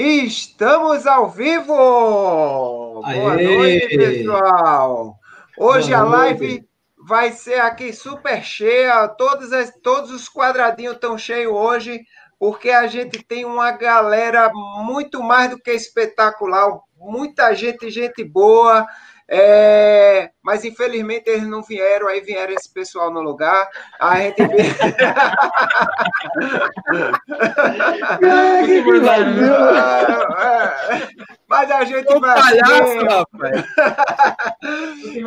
[0.00, 3.02] Estamos ao vivo!
[3.04, 3.18] Aê.
[3.18, 5.18] Boa noite, pessoal!
[5.58, 6.68] Hoje Boa a live noite.
[6.96, 12.04] vai ser aqui super cheia, todos, as, todos os quadradinhos estão cheios hoje,
[12.38, 18.86] porque a gente tem uma galera muito mais do que espetacular, muita gente, gente boa.
[19.30, 23.68] É, mas infelizmente eles não vieram, aí vieram esse pessoal no lugar.
[24.00, 24.56] A gente vê.
[31.46, 32.40] mas a gente vai.
[32.40, 33.26] Palhaço,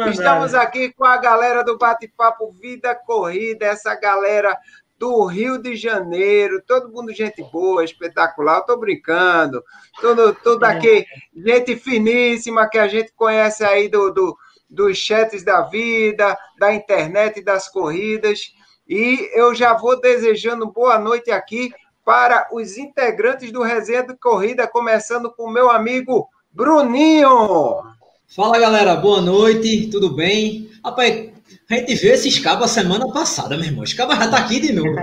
[0.09, 4.57] Estamos aqui com a galera do Bate-Papo Vida Corrida, essa galera
[5.01, 9.63] do Rio de Janeiro, todo mundo gente boa, espetacular, eu tô brincando,
[9.99, 11.03] tudo, tudo aqui,
[11.35, 14.37] gente finíssima que a gente conhece aí do, do,
[14.69, 18.53] dos chats da vida, da internet e das corridas,
[18.87, 21.73] e eu já vou desejando boa noite aqui
[22.05, 27.81] para os integrantes do Resenha de Corrida, começando com o meu amigo Bruninho.
[28.27, 30.69] Fala galera, boa noite, tudo bem?
[30.85, 31.30] Rapaz,
[31.73, 33.83] a gente viu esses cabos a semana passada, meu irmão.
[33.83, 34.95] Os cabos já tá aqui de novo.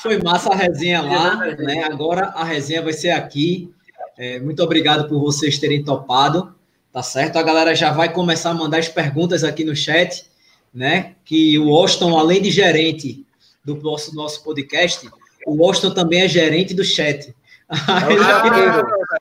[0.00, 1.84] Foi massa a resenha lá, né?
[1.84, 3.72] Agora a resenha vai ser aqui.
[4.16, 6.54] É, muito obrigado por vocês terem topado,
[6.92, 7.36] tá certo?
[7.36, 10.26] A galera já vai começar a mandar as perguntas aqui no chat,
[10.72, 11.14] né?
[11.24, 13.24] Que o Austin, além de gerente
[13.64, 15.08] do nosso, nosso podcast,
[15.46, 17.34] o Austin também é gerente do chat.
[17.68, 17.74] É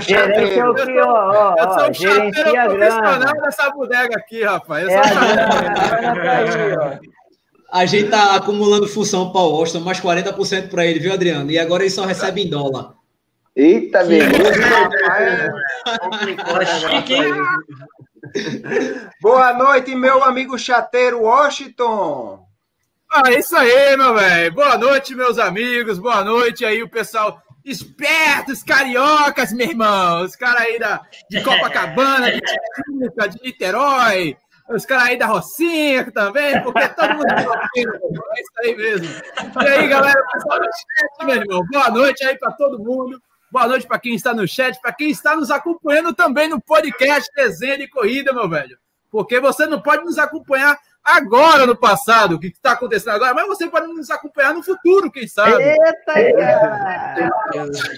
[0.00, 4.84] Gerente é o que, ó, ó, Eu sou o gerencia profissional dessa bodega aqui, rapaz.
[4.84, 5.00] Eu é
[7.70, 11.50] a, a gente tá acumulando função para o Austin, mais 40% para ele, viu, Adriano?
[11.50, 12.94] E agora ele só recebe em dólar.
[13.56, 14.20] Eita, meu
[19.20, 22.44] Boa noite, meu amigo chateiro Washington.
[23.12, 24.52] Ah, isso aí, meu velho.
[24.52, 26.00] Boa noite, meus amigos.
[26.00, 30.22] Boa noite aí, o pessoal espertos, cariocas, meu irmão.
[30.22, 32.40] Os caras aí da, de Copacabana, de
[33.00, 34.36] Tijuca, de Niterói.
[34.68, 39.06] Os caras aí da Rocinha também, porque todo mundo é isso aí mesmo.
[39.62, 43.20] E aí, galera, pessoal do chat, meu irmão, boa noite aí para todo mundo.
[43.50, 47.30] Boa noite para quem está no chat, para quem está nos acompanhando também no podcast
[47.36, 48.76] Desenho de Corrida, meu velho.
[49.10, 53.46] Porque você não pode nos acompanhar agora no passado, o que está acontecendo agora, mas
[53.46, 55.62] você pode nos acompanhar no futuro, quem sabe.
[55.62, 56.14] Eita,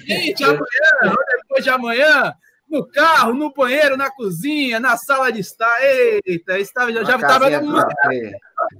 [0.04, 2.34] Gente, amanhã, depois de amanhã,
[2.68, 5.72] no carro, no banheiro, na cozinha, na sala de estar.
[5.80, 7.94] Eita, está, já, já tá virando música.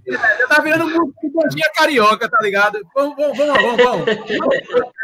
[0.06, 2.81] Já tá virando música bandinha carioca, tá ligado?
[2.94, 3.84] Vamos, vamos, vamos, vamos.
[3.84, 4.06] vamos.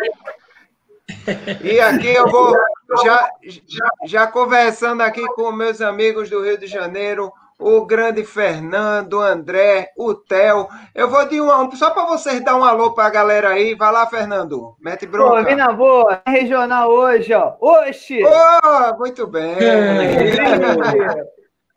[1.62, 2.56] E aqui eu vou
[3.04, 9.14] já, já, já conversando aqui com meus amigos do Rio de Janeiro, o grande Fernando,
[9.14, 10.68] o André, o Theo.
[10.94, 13.48] Eu vou de um a um, só para vocês dar um alô para a galera
[13.50, 13.74] aí.
[13.74, 14.74] Vai lá, Fernando.
[14.80, 15.36] Mete bronca.
[15.36, 16.20] Pô, vem na boa.
[16.26, 17.54] Regional hoje, ó.
[17.60, 18.20] Oxi!
[18.24, 19.56] Oh, muito bem.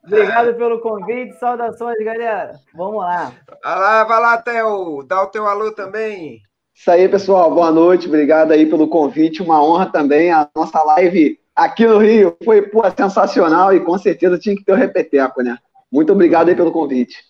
[0.06, 1.38] Obrigado pelo convite.
[1.40, 2.54] Saudações, galera.
[2.74, 3.32] Vamos lá.
[3.64, 5.04] Vai lá, vai lá, Theo.
[5.04, 6.42] Dá o teu alô também.
[6.74, 7.50] Isso aí, pessoal.
[7.50, 8.08] Boa noite.
[8.08, 9.42] Obrigado aí pelo convite.
[9.42, 10.32] Uma honra também.
[10.32, 14.74] A nossa live aqui no Rio foi pô, sensacional e com certeza tinha que ter
[14.74, 15.58] o repeteco, né?
[15.96, 17.24] Muito obrigado aí pelo convite.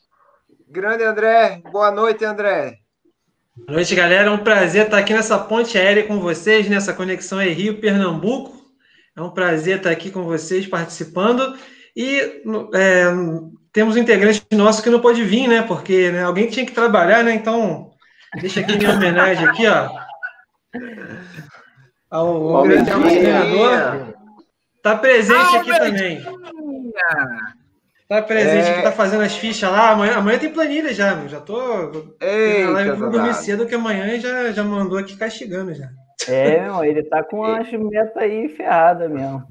[0.67, 2.79] Grande André, boa noite, André.
[3.55, 4.25] Boa noite, galera.
[4.25, 8.59] É um prazer estar aqui nessa ponte aérea com vocês, nessa conexão aí Rio-Pernambuco.
[9.15, 11.55] É um prazer estar aqui com vocês participando.
[11.95, 12.41] E
[12.73, 13.05] é,
[13.71, 15.61] temos um integrante nosso que não pode vir, né?
[15.61, 17.35] Porque né, alguém tinha que trabalhar, né?
[17.35, 17.91] Então,
[18.41, 19.91] deixa aqui minha homenagem aqui, ó.
[22.09, 24.15] Ao, ao grande treinador.
[24.77, 26.25] Está presente aqui também.
[28.07, 28.73] Tá presente, é...
[28.75, 29.91] que tá fazendo as fichas lá.
[29.91, 31.27] Amanhã, amanhã tem planilha já, meu.
[31.27, 31.91] Já tô.
[32.21, 35.89] Eita, vou dormir cedo que amanhã já, já mandou aqui castigando já.
[36.27, 39.43] É, ele tá com as metas aí ferradas mesmo.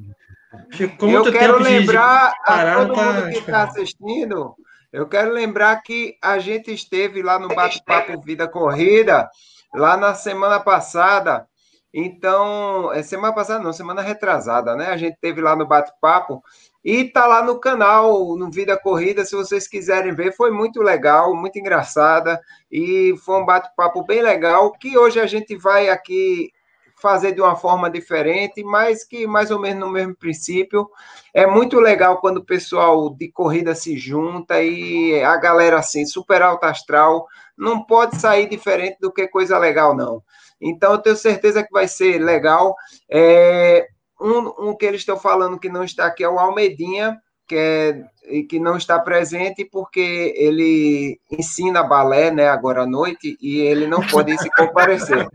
[0.70, 4.54] Ficou muito eu quero lembrar a todo tá mundo que está assistindo,
[4.92, 9.28] eu quero lembrar que a gente esteve lá no Bate-Papo Vida Corrida,
[9.74, 11.46] lá na semana passada.
[11.92, 14.86] Então, é semana passada, não, semana retrasada, né?
[14.86, 16.42] A gente teve lá no Bate-Papo
[16.84, 20.36] e tá lá no canal, no Vida Corrida, se vocês quiserem ver.
[20.36, 22.38] Foi muito legal, muito engraçada.
[22.70, 26.52] E foi um bate-papo bem legal, que hoje a gente vai aqui
[26.96, 30.88] fazer de uma forma diferente, mas que mais ou menos no mesmo princípio.
[31.32, 36.42] É muito legal quando o pessoal de corrida se junta e a galera assim, super
[36.42, 37.26] alta astral,
[37.56, 40.22] não pode sair diferente do que coisa legal, não.
[40.60, 42.74] Então, eu tenho certeza que vai ser legal.
[43.10, 43.88] É,
[44.20, 48.42] um, um que eles estão falando que não está aqui é o Almedinha, que, é,
[48.48, 54.00] que não está presente porque ele ensina balé né, agora à noite e ele não
[54.06, 55.26] pode se comparecer.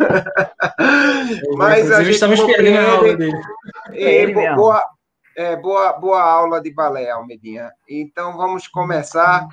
[1.56, 3.40] Mas a gente estamos perdendo a aula dele.
[3.92, 4.84] E, boa,
[5.36, 7.70] é, boa, boa aula de balé, Almedinha.
[7.88, 9.46] Então vamos começar.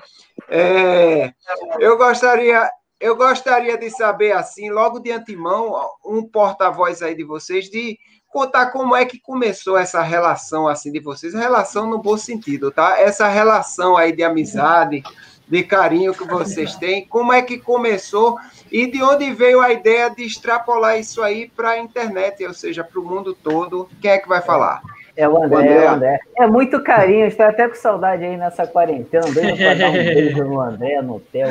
[0.48, 1.32] É,
[1.78, 2.68] eu gostaria,
[3.00, 5.74] eu gostaria de saber assim, logo de antemão,
[6.04, 11.00] um porta-voz aí de vocês de contar como é que começou essa relação assim de
[11.00, 12.98] vocês, relação no bom sentido, tá?
[13.00, 15.02] Essa relação aí de amizade,
[15.48, 18.36] de carinho que vocês têm, como é que começou
[18.70, 22.84] e de onde veio a ideia de extrapolar isso aí para a internet, ou seja,
[22.84, 23.88] para o mundo todo.
[24.00, 24.82] Quem é que vai falar?
[25.16, 25.74] É o André, o André.
[25.74, 26.18] É, o André.
[26.38, 29.26] é muito carinho, estou até com saudade aí nessa quarentena.
[29.32, 31.48] Beijo para dar um beijo no André, no Theo.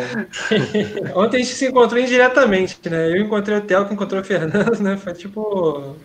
[1.15, 3.09] Ontem a gente se encontrou indiretamente, né?
[3.09, 4.95] Eu encontrei o Theo, que encontrou o Fernando, né?
[4.95, 5.97] Foi tipo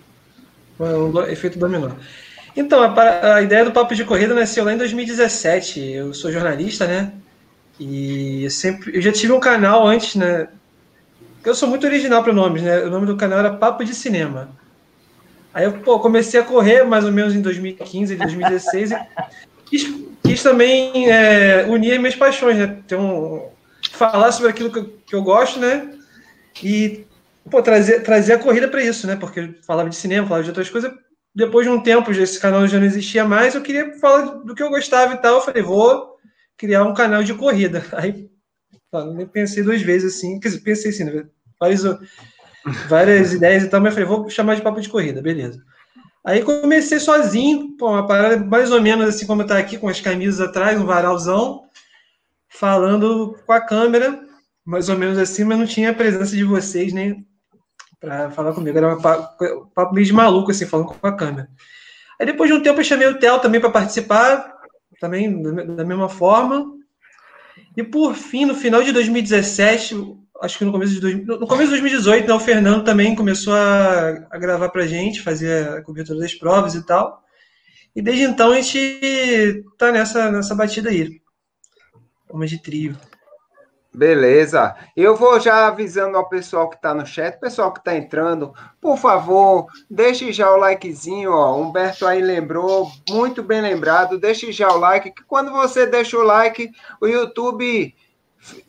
[0.84, 1.90] um efeito dominó.
[2.56, 5.81] Então, a, a, ideia do Papo de Corrida nasceu lá em 2017.
[5.81, 7.12] Eu sou jornalista, né?
[7.81, 10.49] E sempre, eu já tive um canal antes, né?
[11.44, 12.81] Eu sou muito original para nomes, né?
[12.84, 14.50] O nome do canal era Papo de Cinema.
[15.55, 18.96] Aí eu pô, comecei a correr mais ou menos em 2015, 2016 e
[19.67, 22.79] quis, quis também é, unir minhas paixões, né?
[22.87, 23.49] Ter um,
[23.93, 25.90] falar sobre aquilo que eu, que eu gosto, né?
[26.62, 27.05] E
[27.50, 29.17] pô, trazer, trazer a corrida para isso, né?
[29.17, 30.93] Porque falava de cinema, falava de outras coisas.
[31.35, 34.62] Depois de um tempo, esse canal já não existia mais, eu queria falar do que
[34.62, 35.37] eu gostava e tal.
[35.37, 36.17] Eu falei, vou
[36.56, 37.85] criar um canal de corrida.
[37.93, 38.31] Aí
[39.15, 41.25] nem pensei duas vezes assim, quer dizer, pensei assim, né?
[41.59, 41.83] várias,
[42.89, 45.62] várias ideias e tal, mas falei, vou chamar de papo de corrida, beleza.
[46.25, 50.00] Aí comecei sozinho, pô, uma parada mais ou menos assim como tá aqui, com as
[50.00, 51.65] camisas atrás, um varalzão,
[52.49, 54.23] falando com a câmera,
[54.65, 57.27] mais ou menos assim, mas não tinha a presença de vocês nem
[58.03, 58.77] para falar comigo.
[58.77, 61.49] Era um papo, meio de maluco, assim, falando com a câmera.
[62.19, 64.55] Aí depois de um tempo eu chamei o Theo também para participar,
[65.01, 65.41] também
[65.77, 66.67] da mesma forma.
[67.77, 69.95] E por fim, no final de 2017,
[70.43, 74.27] acho que no começo de, no começo de 2018, né, o Fernando também começou a,
[74.31, 77.23] a gravar para a gente, fazer a cobertura das provas e tal.
[77.95, 81.21] E desde então a gente tá nessa, nessa batida aí.
[82.29, 82.97] Vamos de trio.
[83.94, 84.75] Beleza.
[84.97, 88.97] Eu vou já avisando ao pessoal que está no chat, pessoal que está entrando, por
[88.97, 91.61] favor, deixe já o likezinho, ó.
[91.61, 94.19] Humberto aí lembrou, muito bem lembrado.
[94.19, 96.71] Deixe já o like, que quando você deixa o like,
[97.03, 97.94] o YouTube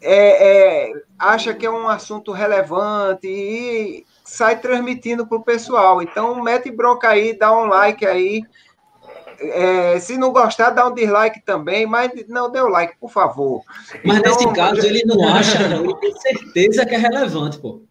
[0.02, 6.02] é, é, acha que é um assunto relevante e sai transmitindo para o pessoal.
[6.02, 8.44] Então, mete bronca aí, dá um like aí
[9.52, 13.64] é, se não gostar, dá um dislike também, mas não dê o like, por favor.
[14.04, 15.84] Mas então, nesse caso, ele não acha, não.
[15.84, 17.82] Ele tem certeza que é relevante, pô.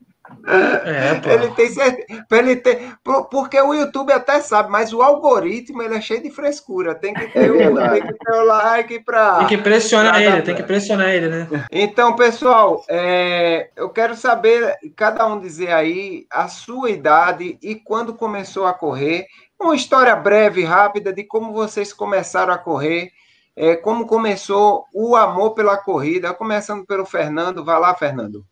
[0.46, 1.30] É, pô.
[1.30, 2.24] Ele tem certeza.
[2.30, 2.94] Ele ter,
[3.30, 6.94] porque o YouTube até sabe, mas o algoritmo ele é cheio de frescura.
[6.94, 9.38] Tem que ter, é o, tem que ter o like para.
[9.38, 11.48] Tem que pressionar ele, tem que pressionar ele, né?
[11.70, 18.14] Então, pessoal, é, eu quero saber, cada um dizer aí a sua idade e quando
[18.14, 19.26] começou a correr
[19.60, 23.10] uma história breve, rápida, de como vocês começaram a correr,
[23.54, 27.64] é, como começou o amor pela corrida, começando pelo Fernando.
[27.64, 28.44] Vai lá, Fernando.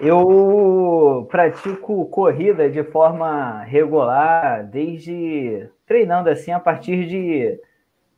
[0.00, 7.58] Eu pratico corrida de forma regular, desde treinando assim a partir de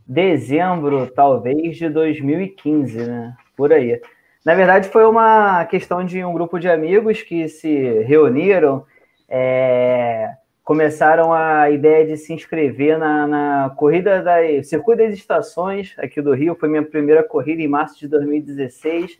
[0.06, 3.34] dezembro, talvez, de 2015, né?
[3.56, 4.00] Por aí.
[4.44, 8.84] Na verdade, foi uma questão de um grupo de amigos que se reuniram
[9.28, 10.34] é,
[10.64, 16.34] começaram a ideia de se inscrever na, na corrida da Circuito das Estações aqui do
[16.34, 16.56] Rio.
[16.58, 19.18] Foi minha primeira corrida em março de 2016,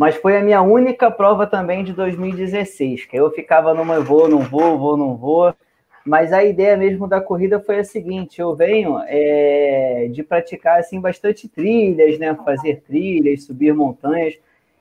[0.00, 4.38] mas foi a minha única prova também de 2016, que eu ficava numa vou, não
[4.38, 5.54] vou, vou, não vou.
[6.06, 10.98] Mas a ideia mesmo da corrida foi a seguinte: eu venho é, de praticar assim
[10.98, 12.34] bastante trilhas, né?
[12.46, 14.38] Fazer trilhas, subir montanhas.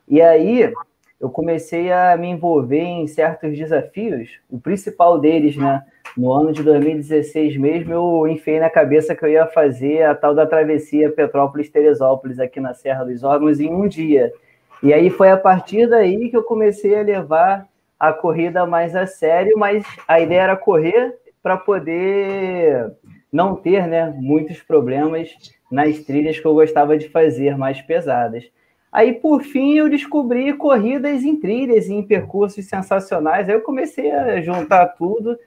[0.08, 0.72] E aí
[1.20, 4.40] eu comecei a me envolver em certos desafios.
[4.50, 5.84] O principal deles, né?
[6.16, 10.34] no ano de 2016 mesmo, eu enfiei na cabeça que eu ia fazer a tal
[10.34, 14.32] da travessia Petrópolis-Teresópolis aqui na Serra dos Órgãos em um dia.
[14.82, 17.68] E aí foi a partir daí que eu comecei a levar
[18.00, 22.92] a corrida mais a sério, mas a ideia era correr para poder
[23.32, 25.30] não ter né, muitos problemas
[25.70, 28.50] nas trilhas que eu gostava de fazer, mais pesadas.
[28.92, 33.48] Aí, por fim, eu descobri corridas em trilhas e em percursos sensacionais.
[33.48, 35.38] Aí eu comecei a juntar tudo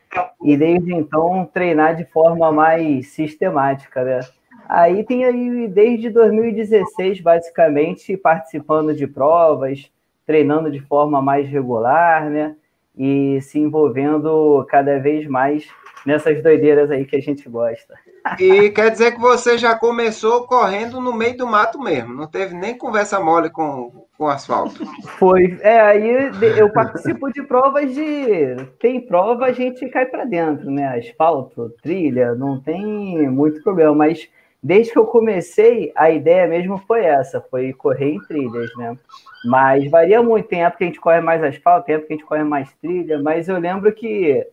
[0.44, 4.20] e desde então treinar de forma mais sistemática, né?
[4.68, 9.90] Aí tem aí desde 2016, basicamente, participando de provas,
[10.26, 12.54] treinando de forma mais regular, né?
[12.96, 15.66] E se envolvendo cada vez mais
[16.04, 17.94] nessas doideiras aí que a gente gosta.
[18.38, 22.54] E quer dizer que você já começou correndo no meio do mato mesmo, não teve
[22.54, 24.84] nem conversa mole com, com asfalto.
[25.18, 28.56] Foi, é, aí eu participo de provas de.
[28.78, 30.98] Tem prova, a gente cai para dentro, né?
[30.98, 34.28] Asfalto, trilha, não tem muito problema, mas
[34.62, 38.96] desde que eu comecei, a ideia mesmo foi essa, foi correr em trilhas, né?
[39.44, 42.16] Mas varia muito, tem época que a gente corre mais asfalto, tem época que a
[42.16, 44.46] gente corre mais trilha, mas eu lembro que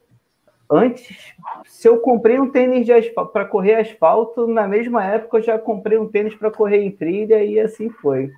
[0.70, 1.34] antes,
[1.66, 2.88] se eu comprei um tênis
[3.32, 7.44] para correr asfalto, na mesma época eu já comprei um tênis para correr em trilha
[7.44, 8.32] e assim foi.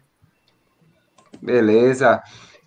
[1.41, 2.21] Beleza.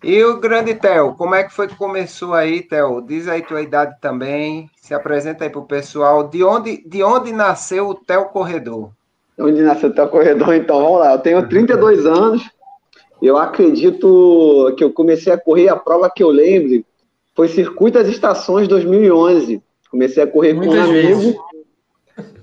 [0.05, 3.01] E o grande Theo, como é que foi que começou aí, Theo?
[3.01, 6.27] Diz aí tua idade também, se apresenta aí para o pessoal.
[6.27, 8.91] De onde, de onde nasceu o Theo Corredor?
[9.35, 11.13] Onde nasceu o Theo Corredor, então, vamos lá.
[11.13, 12.47] Eu tenho 32 anos,
[13.19, 16.85] eu acredito que eu comecei a correr a prova que eu lembro,
[17.33, 19.59] foi Circuito das Estações 2011.
[19.89, 21.19] Comecei a correr Muitas com um amigo.
[21.19, 21.35] Vezes.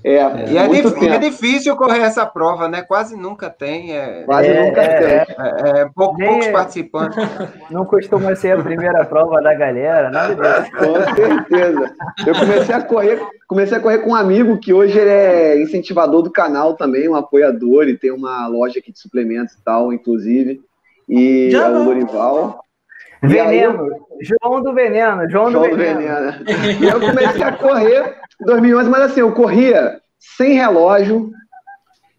[0.04, 2.82] É, é, e é, é, difícil correr essa prova, né?
[2.82, 3.96] Quase nunca tem.
[3.96, 5.36] É, Quase é, nunca é, tem.
[5.80, 7.16] É, pouco, poucos participantes.
[7.70, 10.72] Não costuma ser a primeira prova da galera, nada disso.
[10.76, 11.94] Com certeza.
[12.26, 16.22] Eu comecei a correr, comecei a correr com um amigo que hoje ele é incentivador
[16.22, 20.60] do canal também, um apoiador, e tem uma loja aqui de suplementos e tal, inclusive.
[21.08, 22.60] E Já é o Dorival.
[23.22, 23.88] Veneno,
[24.20, 26.32] João do Veneno, João, João do, Veneno.
[26.32, 26.84] Do Veneno.
[26.84, 31.30] E eu comecei a correr 2011, mas assim, eu corria sem relógio,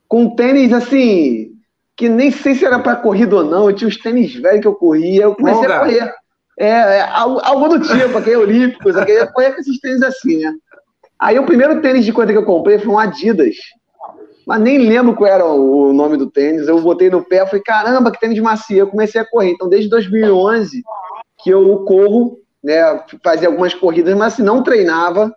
[0.08, 1.52] com tênis assim,
[1.96, 4.68] que nem sei se era para corrida ou não, eu tinha os tênis velhos que
[4.68, 5.76] eu corria, eu comecei Longa.
[5.76, 6.14] a correr.
[6.60, 10.54] É, é, algo, do tipo, aquele olímpicos, aquele, eu corria com esses tênis assim, né?
[11.18, 13.56] Aí o primeiro tênis de corrida que eu comprei foi um Adidas.
[14.46, 16.68] Mas nem lembro qual era o nome do tênis.
[16.68, 18.78] Eu botei no pé, falei, caramba, que tênis macio.
[18.78, 19.52] Eu comecei a correr.
[19.52, 20.84] Então, desde 2011
[21.42, 25.34] que eu corro, né, fazia algumas corridas, mas assim, não treinava.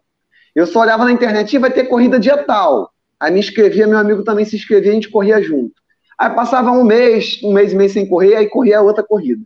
[0.57, 2.91] Eu só olhava na internet e vai ter corrida dia tal.
[3.21, 5.75] Aí me inscrevia, meu amigo também se inscrevia, a gente corria junto.
[6.19, 9.45] Aí passava um mês, um mês e meio sem correr, aí corria outra corrida.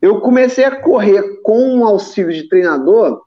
[0.00, 3.20] Eu comecei a correr com um auxílio de treinador,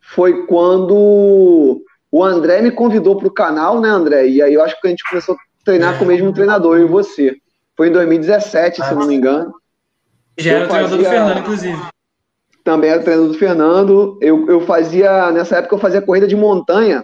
[0.00, 4.28] foi quando o André me convidou para o canal, né, André?
[4.28, 6.86] E aí eu acho que a gente começou a treinar com o mesmo treinador, eu
[6.86, 7.36] e você.
[7.76, 9.52] Foi em 2017, se eu não me engano.
[10.36, 11.97] Já era o treinador do Fernando, inclusive.
[12.68, 14.18] Também era treinador do Fernando.
[14.20, 17.02] Eu, eu fazia, nessa época, eu fazia corrida de montanha.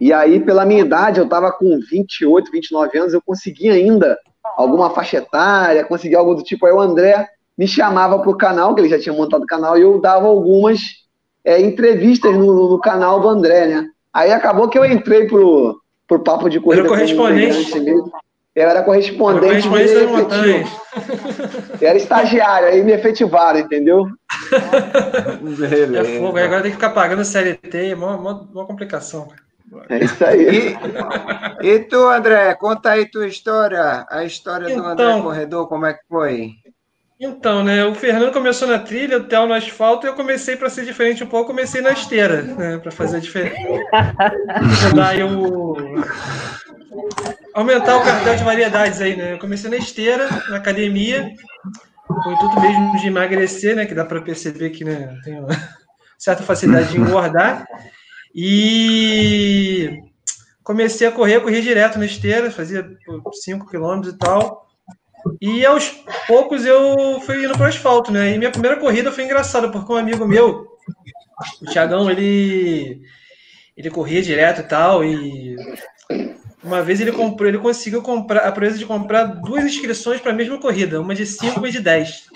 [0.00, 4.18] E aí, pela minha idade, eu estava com 28, 29 anos, eu conseguia ainda
[4.56, 6.66] alguma faixa etária, conseguia algo do tipo.
[6.66, 7.24] Aí o André
[7.56, 10.26] me chamava para o canal, que ele já tinha montado o canal, e eu dava
[10.26, 10.80] algumas
[11.44, 13.86] é, entrevistas no, no, canal do André, né?
[14.12, 16.82] Aí acabou que eu entrei pro, pro papo de corrida.
[16.82, 18.10] Era correspondente.
[18.58, 19.66] Eu era correspondente.
[19.66, 20.70] Era correspondente
[21.80, 24.08] era estagiário, aí me efetivaram, entendeu?
[25.94, 29.28] É fogo, agora tem que ficar pagando CLT, é uma, uma, uma complicação.
[29.88, 30.76] É isso aí.
[31.60, 35.86] E, e, tu, André, conta aí tua história, a história então, do André Corredor, como
[35.86, 36.52] é que foi?
[37.20, 37.84] Então, né?
[37.84, 41.22] O Fernando começou na trilha, o Theo no asfalto, e eu comecei para ser diferente
[41.22, 42.78] um pouco, comecei na esteira, né?
[42.78, 43.60] Para fazer a diferença.
[44.94, 45.28] Daí eu
[47.58, 49.32] aumentar o cartel de variedades aí, né?
[49.32, 51.28] Eu comecei na esteira, na academia,
[52.06, 53.84] com o intuito mesmo de emagrecer, né?
[53.84, 55.48] Que dá para perceber que né, tem uma
[56.16, 57.66] certa facilidade de engordar.
[58.34, 60.00] E
[60.62, 62.88] comecei a correr, corri direto na esteira, fazia
[63.32, 64.68] 5 quilômetros e tal.
[65.40, 65.88] E aos
[66.28, 68.34] poucos eu fui indo para o asfalto, né?
[68.34, 70.64] E minha primeira corrida foi engraçada, porque um amigo meu,
[71.60, 73.00] o Tiagão, ele,
[73.76, 75.56] ele corria direto e tal, e
[76.68, 80.34] uma vez ele comprou, ele conseguiu comprar a proeza de comprar duas inscrições para a
[80.34, 82.26] mesma corrida, uma de 5 e de 10.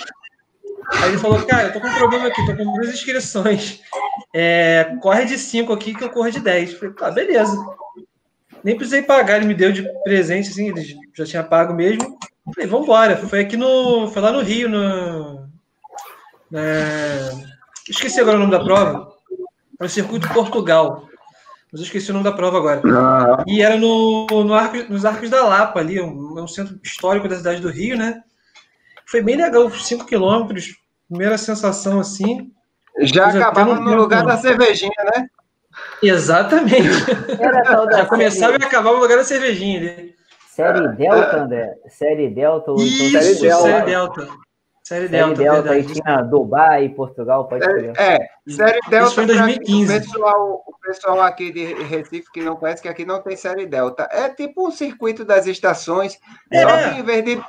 [1.02, 3.80] Aí ele falou, cara, eu tô com um problema aqui, tô com duas inscrições.
[4.34, 6.74] É, corre de 5 aqui que eu corro de 10.
[6.74, 7.56] Falei, tá, beleza.
[8.64, 12.18] Nem precisei pagar, ele me deu de presente, assim, ele já tinha pago mesmo.
[12.54, 13.16] Falei, vambora.
[13.16, 14.08] Foi aqui no.
[14.08, 15.46] Foi lá no Rio, no.
[16.50, 16.60] Na,
[17.88, 19.12] esqueci agora o nome da prova.
[19.78, 21.08] No Circuito de Portugal.
[21.72, 22.82] Mas eu esqueci o nome da prova agora.
[22.84, 23.44] Ah.
[23.46, 27.36] E era no, no arco, nos Arcos da Lapa, ali, um, um, centro histórico da
[27.36, 28.22] cidade do Rio, né?
[29.06, 30.76] Foi bem legal, 5 quilômetros,
[31.08, 32.52] primeira sensação assim.
[32.98, 35.26] Já acabava no lugar da cervejinha, né?
[36.02, 36.90] Exatamente.
[37.90, 40.14] Já começava e acabava no lugar da cervejinha ali.
[40.50, 41.74] Série Delta, André?
[41.88, 42.70] Série Delta?
[42.70, 43.62] Ou então Isso, série Delta.
[43.62, 44.28] Série Delta.
[44.82, 47.92] Série Delta, série Delta aí tinha Dubai, Portugal, pode ser.
[47.96, 49.96] É, série Delta Isso foi em 2015.
[49.96, 53.66] O pessoal, o pessoal aqui de Recife que não conhece, que aqui não tem série
[53.66, 54.08] Delta.
[54.10, 56.18] É tipo um circuito das estações,
[56.50, 56.62] é.
[56.62, 57.40] só que em vez de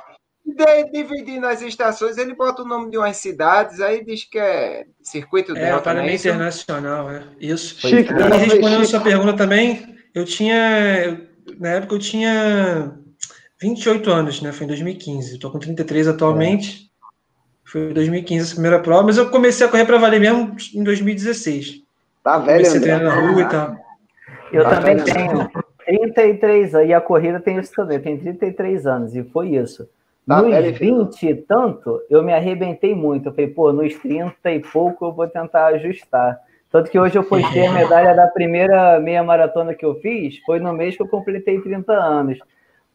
[0.92, 5.52] dividindo as estações, ele bota o nome de umas cidades, aí diz que é circuito
[5.52, 5.90] é, delta.
[5.90, 7.24] É, Panamá Internacional, é.
[7.40, 7.80] Isso.
[7.80, 11.20] Chique, e respondendo a sua pergunta também, eu tinha.
[11.58, 12.94] Na época eu tinha
[13.60, 14.52] 28 anos, né?
[14.52, 15.34] Foi em 2015.
[15.34, 16.83] Estou com 33 atualmente.
[17.74, 20.84] Foi em 2015 essa primeira prova, mas eu comecei a correr para valer mesmo em
[20.84, 21.82] 2016.
[22.22, 23.76] Tá velho, Comecei a treinar na rua e tal.
[24.52, 25.50] Eu tá também tenho
[25.84, 29.88] 33 anos, e a corrida tem isso também, tem 33 anos, e foi isso.
[30.24, 33.30] Tá nos velho, 20 e tanto, eu me arrebentei muito.
[33.30, 36.38] Eu falei, pô, nos 30 e pouco eu vou tentar ajustar.
[36.70, 40.60] Tanto que hoje eu postei a medalha da primeira meia maratona que eu fiz, foi
[40.60, 42.38] no mês que eu completei 30 anos.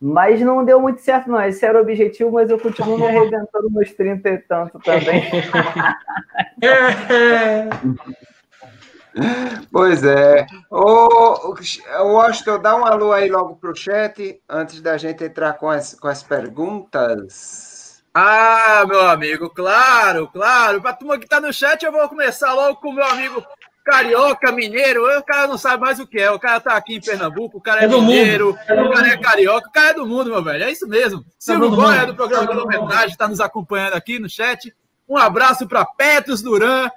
[0.02, 1.42] Mas não deu muito certo, não.
[1.42, 5.30] Esse era o objetivo, mas eu continuo me arrebentando nos 30 e tanto também.
[9.72, 10.48] pois é.
[10.72, 11.54] Ô,
[12.02, 15.96] Washington, dá um alô aí logo para o chat, antes da gente entrar com as,
[15.96, 18.02] com as perguntas.
[18.14, 20.82] Ah, meu amigo, claro, claro.
[20.82, 23.44] Para a turma que está no chat, eu vou começar logo com o meu amigo
[23.90, 26.30] carioca, mineiro, o cara não sabe mais o que é.
[26.30, 29.68] O cara tá aqui em Pernambuco, o cara é, é mineiro, o cara é carioca,
[29.68, 30.64] o cara é do mundo, meu velho.
[30.64, 31.26] É isso mesmo.
[31.40, 34.74] Silvio Boia, do programa Quilometragem, está nos acompanhando aqui no chat.
[35.08, 36.90] Um abraço para Petros Duran.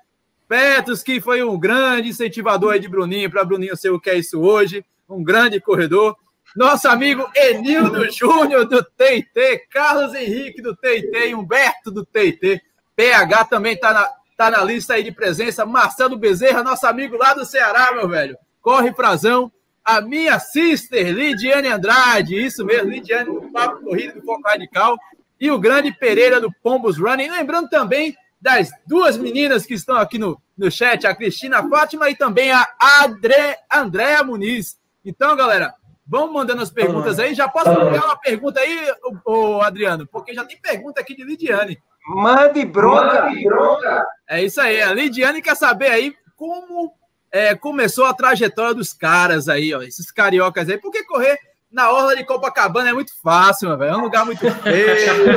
[0.46, 4.18] Petros, que foi um grande incentivador aí de Bruninho, para Bruninho ser o que é
[4.18, 6.14] isso hoje, um grande corredor.
[6.54, 12.60] Nosso amigo Enildo Júnior do TIT, Carlos Henrique do TIT, Humberto do TIT,
[12.94, 14.10] PH também está na,
[14.42, 15.64] tá na lista aí de presença.
[15.64, 18.36] Marcelo Bezerra, nosso amigo lá do Ceará, meu velho.
[18.60, 19.52] Corre Frazão.
[19.84, 22.34] A minha sister, Lidiane Andrade.
[22.34, 24.96] Isso mesmo, Lidiane do Papo Corrido do Foco Radical.
[25.40, 27.30] E o grande Pereira do Pombos Running.
[27.30, 32.16] Lembrando também das duas meninas que estão aqui no, no chat, a Cristina Fátima e
[32.16, 34.76] também a Adre, Andréa Muniz.
[35.04, 35.72] Então, galera,
[36.04, 37.34] vamos mandando as perguntas aí.
[37.34, 38.92] Já posso pegar uma pergunta aí,
[39.24, 40.06] o, Adriano?
[40.06, 41.80] Porque já tem pergunta aqui de Lidiane.
[42.06, 43.24] Mande bronca.
[43.24, 44.06] Mande bronca.
[44.28, 44.80] É isso aí.
[44.80, 46.92] A Lidiane quer saber aí como
[47.30, 50.78] é, começou a trajetória dos caras aí, ó, esses cariocas aí.
[50.78, 51.38] Porque correr
[51.70, 53.92] na orla de Copacabana é muito fácil, meu velho.
[53.92, 54.86] É um lugar muito feio.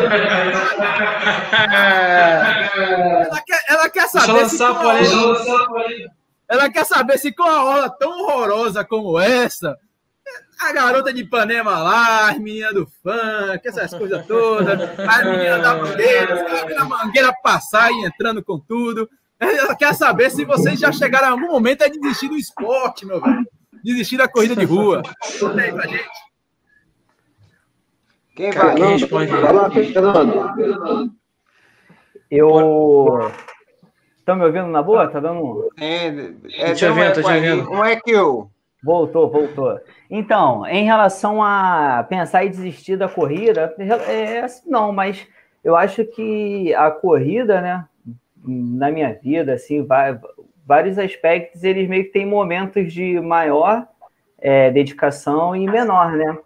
[3.25, 4.61] ela, quer, ela quer saber se
[6.47, 9.77] ela quer saber se com a orla tão horrorosa como essa,
[10.59, 15.75] a garota de Ipanema lá, as meninas do funk, essas coisas todas, as meninas da
[15.75, 19.09] mangueira, os caras da mangueira passar e entrando com tudo.
[19.39, 23.19] Ela quer saber se vocês já chegaram em algum momento a desistir do esporte, meu
[23.21, 23.45] velho.
[23.83, 25.03] Desistir da corrida de rua.
[25.39, 26.09] Conta aí pra gente.
[28.35, 28.75] Quem vai?
[28.75, 29.31] Quem responde?
[29.91, 31.15] Fernando.
[32.31, 33.31] Eu.
[34.17, 35.07] Estão me ouvindo na boa?
[35.07, 35.69] Tá dando.
[35.77, 36.07] É,
[36.53, 37.71] é, te ouvindo, te ouvindo.
[37.71, 38.49] Um é que eu.
[38.85, 39.79] Voltou, voltou.
[40.11, 43.73] Então, em relação a pensar em desistir da corrida,
[44.07, 45.27] é, não, mas
[45.63, 47.85] eu acho que a corrida, né,
[48.45, 50.19] na minha vida, assim, vai,
[50.63, 53.87] vários aspectos, eles meio que têm momentos de maior
[54.37, 56.37] é, dedicação e menor, né?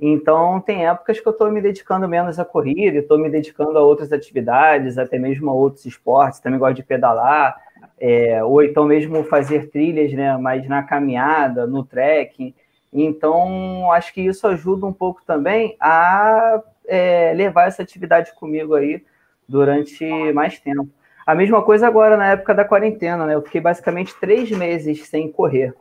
[0.00, 3.82] Então, tem épocas que eu estou me dedicando menos à corrida, estou me dedicando a
[3.82, 7.60] outras atividades, até mesmo a outros esportes, também gosto de pedalar,
[8.00, 12.54] é, ou então mesmo fazer trilhas, né, mais na caminhada, no trekking.
[12.92, 19.02] Então, acho que isso ajuda um pouco também a é, levar essa atividade comigo aí
[19.46, 20.88] durante mais tempo.
[21.26, 23.34] A mesma coisa agora na época da quarentena, né?
[23.34, 25.74] Eu fiquei basicamente três meses sem correr,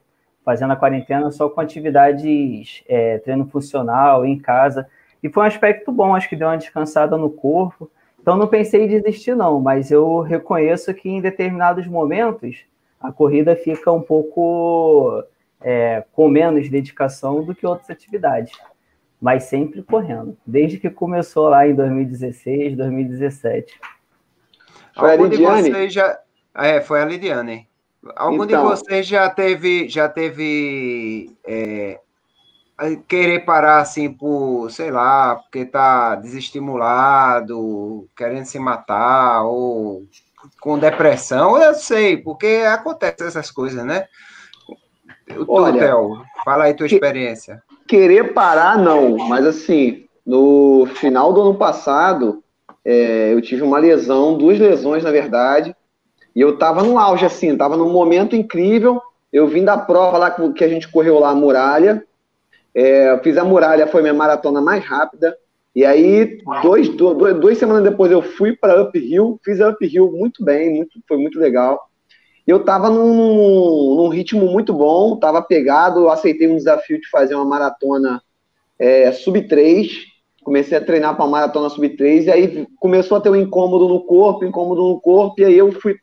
[0.44, 4.88] fazendo a quarentena só com atividades, é, treino funcional, em casa.
[5.24, 7.90] E foi um aspecto bom, acho que deu uma descansada no corpo.
[8.28, 12.66] Então não pensei em desistir, não, mas eu reconheço que em determinados momentos
[13.00, 15.24] a corrida fica um pouco
[15.62, 18.52] é, com menos dedicação do que outras atividades,
[19.22, 23.80] mas sempre correndo, desde que começou lá em 2016, 2017.
[24.94, 25.64] Foi Algum a Lidiane?
[25.64, 26.20] De vocês já...
[26.54, 27.66] É, foi a Lidiane.
[28.14, 28.62] Algum então...
[28.62, 32.02] de vocês já teve, já teve é,
[33.08, 40.06] querer parar assim por, sei lá, porque tá desestimulado, querendo se matar, ou
[40.62, 44.06] com depressão, eu sei, porque acontece essas coisas, né?
[45.48, 47.62] Olha, Theo, fala aí tua experiência.
[47.88, 52.44] Querer parar, não, mas assim, no final do ano passado,
[52.86, 55.76] é, eu tive uma lesão, duas lesões, na verdade,
[56.36, 59.02] e eu tava no auge, assim, tava num momento incrível,
[59.34, 62.06] eu vim da prova lá que a gente correu lá, a muralha,
[62.78, 65.36] é, fiz a muralha, foi minha maratona mais rápida.
[65.76, 70.46] E aí, dois, dois, duas semanas depois, eu fui para Uphill, fiz a Uphill muito
[70.46, 71.90] bem, muito, foi muito legal.
[72.46, 77.34] Eu estava num, num, ritmo muito bom, estava pegado, eu aceitei um desafio de fazer
[77.34, 78.22] uma maratona
[78.78, 80.06] é, sub 3,
[80.44, 84.46] comecei a treinar para maratona sub-3, e aí começou a ter um incômodo no corpo,
[84.46, 85.96] incômodo no corpo, e aí eu fui,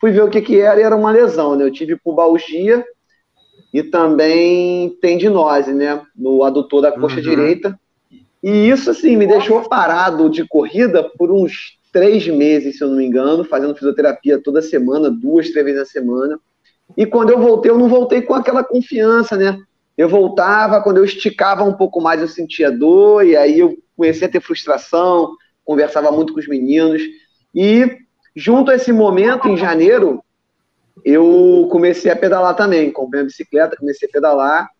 [0.00, 1.64] fui ver o que que era, e era uma lesão, né?
[1.64, 2.82] Eu tive pubalgia
[3.72, 6.02] e também tendinose, né?
[6.14, 7.22] No adutor da coxa uhum.
[7.22, 7.78] direita.
[8.42, 12.96] E isso, assim, me deixou parado de corrida por uns três meses, se eu não
[12.96, 16.40] me engano, fazendo fisioterapia toda semana, duas, três vezes na semana.
[16.96, 19.58] E quando eu voltei, eu não voltei com aquela confiança, né?
[19.96, 24.26] Eu voltava, quando eu esticava um pouco mais, eu sentia dor, e aí eu comecei
[24.26, 25.30] a ter frustração,
[25.64, 27.02] conversava muito com os meninos.
[27.54, 27.98] E
[28.34, 30.22] junto a esse momento, em janeiro,
[31.04, 32.92] eu comecei a pedalar também.
[32.92, 34.70] Comprei a bicicleta, comecei a pedalar.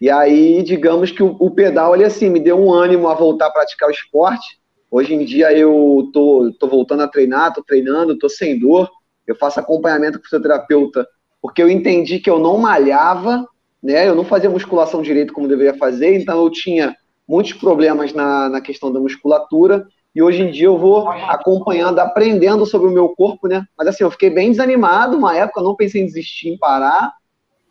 [0.00, 3.46] E aí, digamos que o, o pedal, ele assim, me deu um ânimo a voltar
[3.46, 4.58] a praticar o esporte.
[4.90, 8.90] Hoje em dia eu tô, tô voltando a treinar, tô treinando, tô sem dor.
[9.26, 11.06] Eu faço acompanhamento com o fisioterapeuta,
[11.40, 13.46] porque eu entendi que eu não malhava,
[13.82, 14.08] né?
[14.08, 16.96] Eu não fazia musculação direito como deveria fazer, então eu tinha
[17.28, 19.86] muitos problemas na, na questão da musculatura.
[20.14, 23.64] E hoje em dia eu vou acompanhando, aprendendo sobre o meu corpo, né?
[23.78, 27.12] Mas assim, eu fiquei bem desanimado, uma época não pensei em desistir, em parar,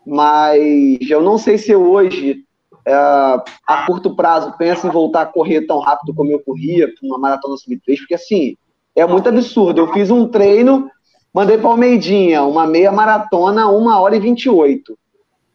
[0.06, 2.44] mas eu não sei se hoje,
[2.86, 7.20] é, a curto prazo, penso em voltar a correr tão rápido como eu corria, uma
[7.20, 8.56] maratona sub-3, porque assim,
[8.96, 9.82] é muito absurdo.
[9.82, 10.90] Eu fiz um treino,
[11.34, 14.98] mandei para Almeidinha, uma meia maratona, uma hora e 28.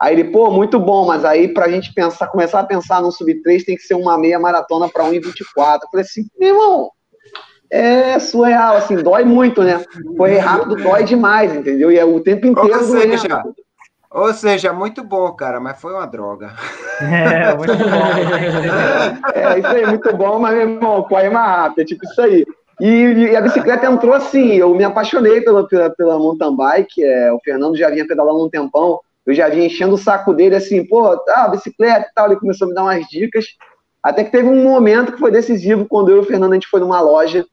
[0.05, 3.11] Aí ele, pô, muito bom, mas aí para a gente pensar, começar a pensar no
[3.11, 5.15] sub-3 tem que ser uma meia maratona para 1,24.
[5.17, 6.91] Eu falei assim, meu irmão,
[7.71, 9.83] é surreal, assim, dói muito, né?
[10.15, 11.91] Correr rápido dói demais, entendeu?
[11.91, 13.43] E é o tempo inteiro Ou seja,
[14.11, 16.53] ou seja, muito bom, cara, mas foi uma droga.
[17.01, 19.33] É, muito bom.
[19.35, 22.45] é, isso aí, muito bom, mas, meu irmão, corre mais rápido, é tipo isso aí.
[22.79, 27.33] E, e, a bicicleta entrou assim, eu me apaixonei pela, pela, pela mountain bike, é,
[27.33, 30.85] o Fernando já vinha pedalando um tempão, eu já vinha enchendo o saco dele assim,
[30.87, 33.47] pô, tá, bicicleta e tal, ele começou a me dar umas dicas,
[34.03, 36.69] até que teve um momento que foi decisivo, quando eu e o Fernando, a gente
[36.69, 37.45] foi numa loja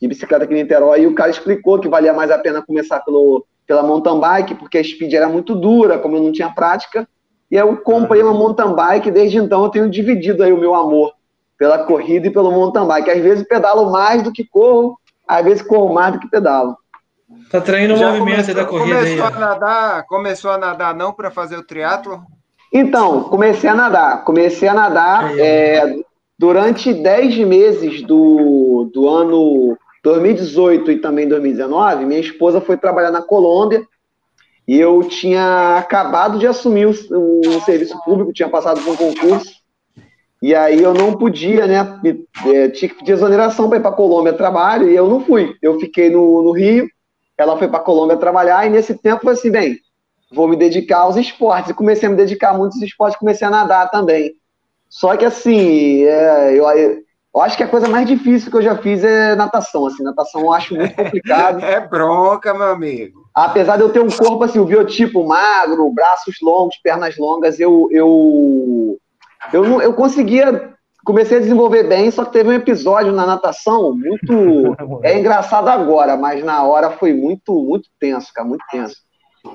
[0.00, 3.00] de bicicleta aqui em Niterói, e o cara explicou que valia mais a pena começar
[3.00, 7.08] pelo pela mountain bike, porque a speed era muito dura, como eu não tinha prática,
[7.50, 11.14] e eu comprei uma mountain bike, desde então eu tenho dividido aí o meu amor
[11.58, 13.10] pela corrida e pelo mountain bike.
[13.10, 16.76] Às vezes pedalo mais do que corro, às vezes corro mais do que pedalo.
[17.50, 19.32] Tá traindo o movimento começou, da corrida começou aí.
[19.32, 22.22] A nadar, começou a nadar não para fazer o triatlo?
[22.72, 24.24] Então, comecei a nadar.
[24.24, 25.96] Comecei a nadar é,
[26.38, 33.22] durante 10 meses do, do ano 2018 e também 2019, minha esposa foi trabalhar na
[33.22, 33.82] Colômbia
[34.68, 39.52] e eu tinha acabado de assumir o, o serviço público, tinha passado por um concurso,
[40.42, 42.00] e aí eu não podia, né?
[42.46, 45.54] É, tinha que pedir exoneração para ir para a Colômbia trabalho, e eu não fui.
[45.62, 46.86] Eu fiquei no, no Rio,
[47.36, 49.78] ela foi para a Colômbia trabalhar, e nesse tempo foi assim, bem,
[50.32, 51.70] vou me dedicar aos esportes.
[51.70, 54.32] E comecei a me dedicar a muitos esportes, comecei a nadar também.
[54.88, 56.68] Só que assim, é, eu,
[57.34, 59.86] eu acho que a coisa mais difícil que eu já fiz é natação.
[59.86, 61.58] Assim, natação eu acho muito complicado.
[61.64, 63.24] é bronca, meu amigo.
[63.34, 67.88] Apesar de eu ter um corpo assim, o biotipo magro, braços longos, pernas longas, eu
[67.90, 68.98] eu
[69.52, 70.72] eu, eu conseguia
[71.04, 76.16] comecei a desenvolver bem, só que teve um episódio na natação muito é engraçado agora,
[76.16, 78.96] mas na hora foi muito muito tenso, cara, muito tenso.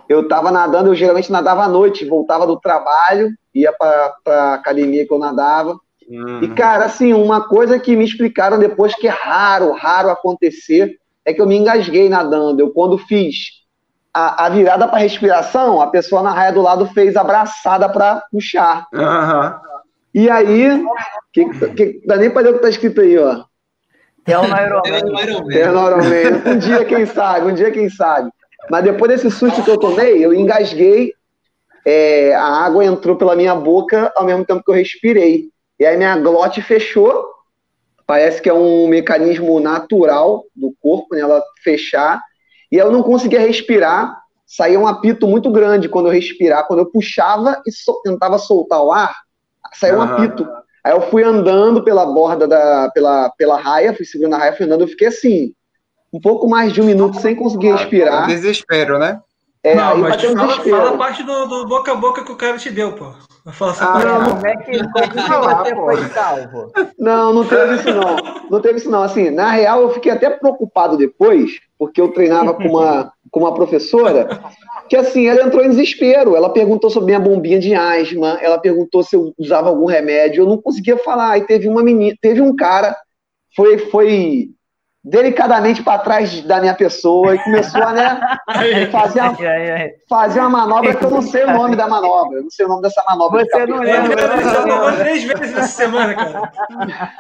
[0.08, 5.06] Eu tava nadando, eu geralmente nadava à noite, voltava do trabalho, ia para a academia
[5.06, 5.78] que eu nadava.
[6.08, 6.44] Uhum.
[6.44, 11.34] E, cara, assim, uma coisa que me explicaram depois que é raro, raro acontecer, é
[11.34, 12.62] que eu me engasguei nadando.
[12.62, 13.60] Eu, quando fiz
[14.14, 18.88] a, a virada para respiração, a pessoa na raia do lado fez abraçada para puxar.
[18.94, 19.69] Uhum.
[20.13, 20.84] E aí,
[21.32, 23.43] que, que, dá nem para ler o que tá escrito aí, ó.
[24.26, 24.82] É o Iron
[25.52, 28.30] É o Um dia, quem sabe, um dia, quem sabe.
[28.69, 31.13] Mas depois desse susto que eu tomei, eu engasguei,
[31.86, 35.50] é, a água entrou pela minha boca ao mesmo tempo que eu respirei.
[35.80, 37.26] E aí minha glote fechou.
[38.06, 42.22] Parece que é um mecanismo natural do corpo, né, ela fechar.
[42.72, 44.19] E eu não conseguia respirar.
[44.45, 46.67] Saía um apito muito grande quando eu respirar.
[46.67, 49.15] Quando eu puxava e so tentava soltar o ar,
[49.80, 50.48] saía um apito.
[50.84, 52.89] Aí eu fui andando pela borda da.
[52.94, 54.82] pela, pela raia, fui segurando a raia, fui andando.
[54.82, 55.54] Eu fiquei assim,
[56.12, 58.28] um pouco mais de um minuto sem conseguir respirar.
[58.28, 59.20] Desespero, né?
[59.62, 62.58] É, não, mas fala, fala, a parte do, do, boca a boca que o cara
[62.58, 63.13] te deu, pô.
[63.50, 66.72] Essa ah, não, como é que, como é que você foi salvo?
[66.98, 68.16] Não, não teve isso não.
[68.50, 69.04] Não teve isso não.
[69.04, 73.54] Assim, na real, eu fiquei até preocupado depois, porque eu treinava com uma, com uma
[73.54, 74.42] professora,
[74.88, 76.36] que assim, ela entrou em desespero.
[76.36, 80.48] Ela perguntou sobre minha bombinha de asma, ela perguntou se eu usava algum remédio, eu
[80.48, 81.32] não conseguia falar.
[81.32, 82.96] Aí teve uma menina, teve um cara,
[83.56, 84.50] foi, foi
[85.10, 88.39] delicadamente para trás da minha pessoa e começou a né,
[88.91, 89.36] fazer, uma,
[90.08, 92.38] fazer uma manobra que eu não sei o nome da manobra.
[92.38, 93.43] Eu não sei o nome dessa manobra.
[93.43, 94.22] Você não lembra?
[94.22, 96.52] Ele se afogou três vezes nessa semana, cara.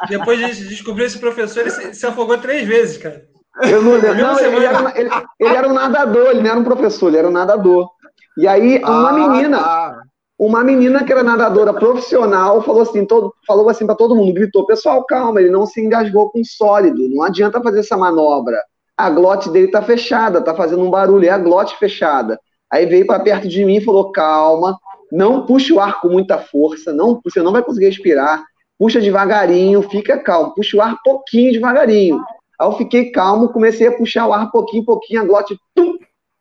[0.07, 3.23] Depois de descobrir esse professor, ele se afogou três vezes, cara.
[3.63, 4.15] Eu não lembro.
[4.15, 7.27] Não, ele era, ele, ele era um nadador, ele não era um professor, ele era
[7.27, 7.89] um nadador.
[8.37, 9.98] E aí, uma ah, menina, tá.
[10.39, 14.65] Uma menina que era nadadora profissional falou assim, todo, falou assim para todo mundo, gritou,
[14.65, 18.57] pessoal, calma, ele não se engasgou com sólido, não adianta fazer essa manobra.
[18.97, 22.39] A glote dele tá fechada, tá fazendo um barulho, é a glote fechada.
[22.71, 24.79] Aí veio para perto de mim e falou, calma,
[25.11, 28.41] não puxe o ar com muita força, não, você não vai conseguir respirar,
[28.77, 32.23] puxa devagarinho, fica calmo, puxa o ar pouquinho devagarinho.
[32.57, 35.97] Aí eu fiquei calmo, comecei a puxar o ar pouquinho, pouquinho, a glote tum,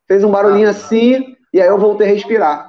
[0.07, 0.71] fez um barulhinho ah.
[0.71, 2.68] assim, e aí eu voltei a respirar.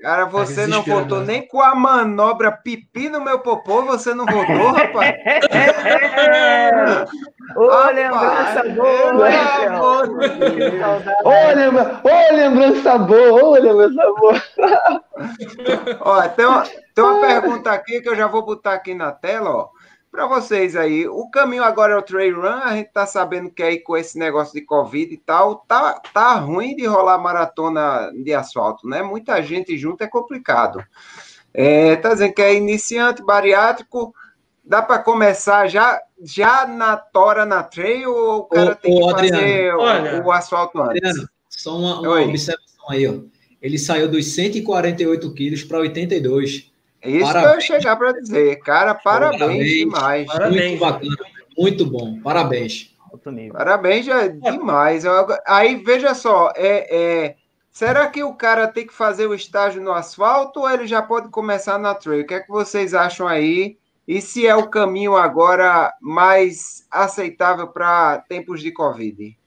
[0.00, 4.70] Cara, você não voltou nem com a manobra pipi no meu popô, você não voltou,
[4.70, 5.12] rapaz?
[7.56, 9.28] Ô, lembrança boa!
[11.24, 12.00] Ô, lembra...
[12.04, 13.44] Ô, lembrança boa!
[13.44, 14.40] Ô, lembrança boa!
[16.00, 16.62] ó, tem uma,
[16.94, 19.68] tem uma pergunta aqui que eu já vou botar aqui na tela, ó
[20.10, 21.06] para vocês aí.
[21.06, 24.18] O caminho agora é o trail run, a gente tá sabendo que aí com esse
[24.18, 29.02] negócio de Covid e tal, tá, tá ruim de rolar maratona de asfalto, né?
[29.02, 30.82] Muita gente junto é complicado.
[31.52, 34.14] É, tá dizendo que é iniciante, bariátrico,
[34.64, 39.10] dá para começar já já na tora na trail ou o cara ô, tem que
[39.10, 40.96] Adriano, fazer olha, o, asfalto antes?
[40.96, 43.14] Adriano, só uma, uma observação aí, ó.
[43.60, 46.70] Ele saiu dos 148 quilos para 82.
[47.00, 47.66] É isso parabéns.
[47.66, 48.56] que eu ia chegar para dizer.
[48.60, 50.26] Cara, parabéns, parabéns demais.
[50.26, 50.70] Parabéns.
[50.70, 51.16] Muito bacana,
[51.56, 52.20] muito bom.
[52.20, 52.94] Parabéns.
[53.52, 55.04] Parabéns é demais.
[55.46, 57.36] Aí, veja só, é, é,
[57.70, 61.28] será que o cara tem que fazer o estágio no asfalto ou ele já pode
[61.28, 62.22] começar na trail?
[62.22, 63.78] O que é que vocês acham aí?
[64.06, 69.37] E se é o caminho agora mais aceitável para tempos de Covid?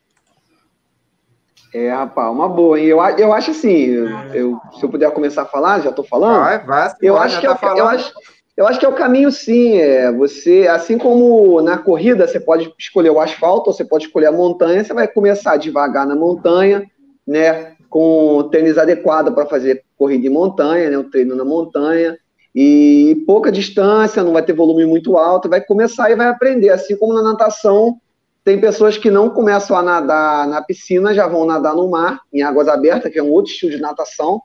[1.73, 2.85] É, rapaz, uma boa, hein?
[2.85, 3.85] Eu, eu acho assim,
[4.33, 6.41] eu, se eu puder começar a falar, já estou falando.
[6.41, 8.13] Vai, vai, eu vai, acho que tá é, eu acho,
[8.57, 9.77] eu acho que é o caminho, sim.
[9.77, 14.27] É, você, assim como na corrida, você pode escolher o asfalto, ou você pode escolher
[14.27, 16.83] a montanha, você vai começar devagar na montanha,
[17.25, 17.73] né?
[17.89, 20.97] Com tênis adequado para fazer corrida em montanha, né?
[20.97, 22.17] O treino na montanha.
[22.53, 26.69] E pouca distância, não vai ter volume muito alto, vai começar e vai aprender.
[26.69, 27.97] Assim como na natação,
[28.43, 32.41] tem pessoas que não começam a nadar na piscina, já vão nadar no mar, em
[32.41, 34.41] águas abertas, que é um outro estilo de natação.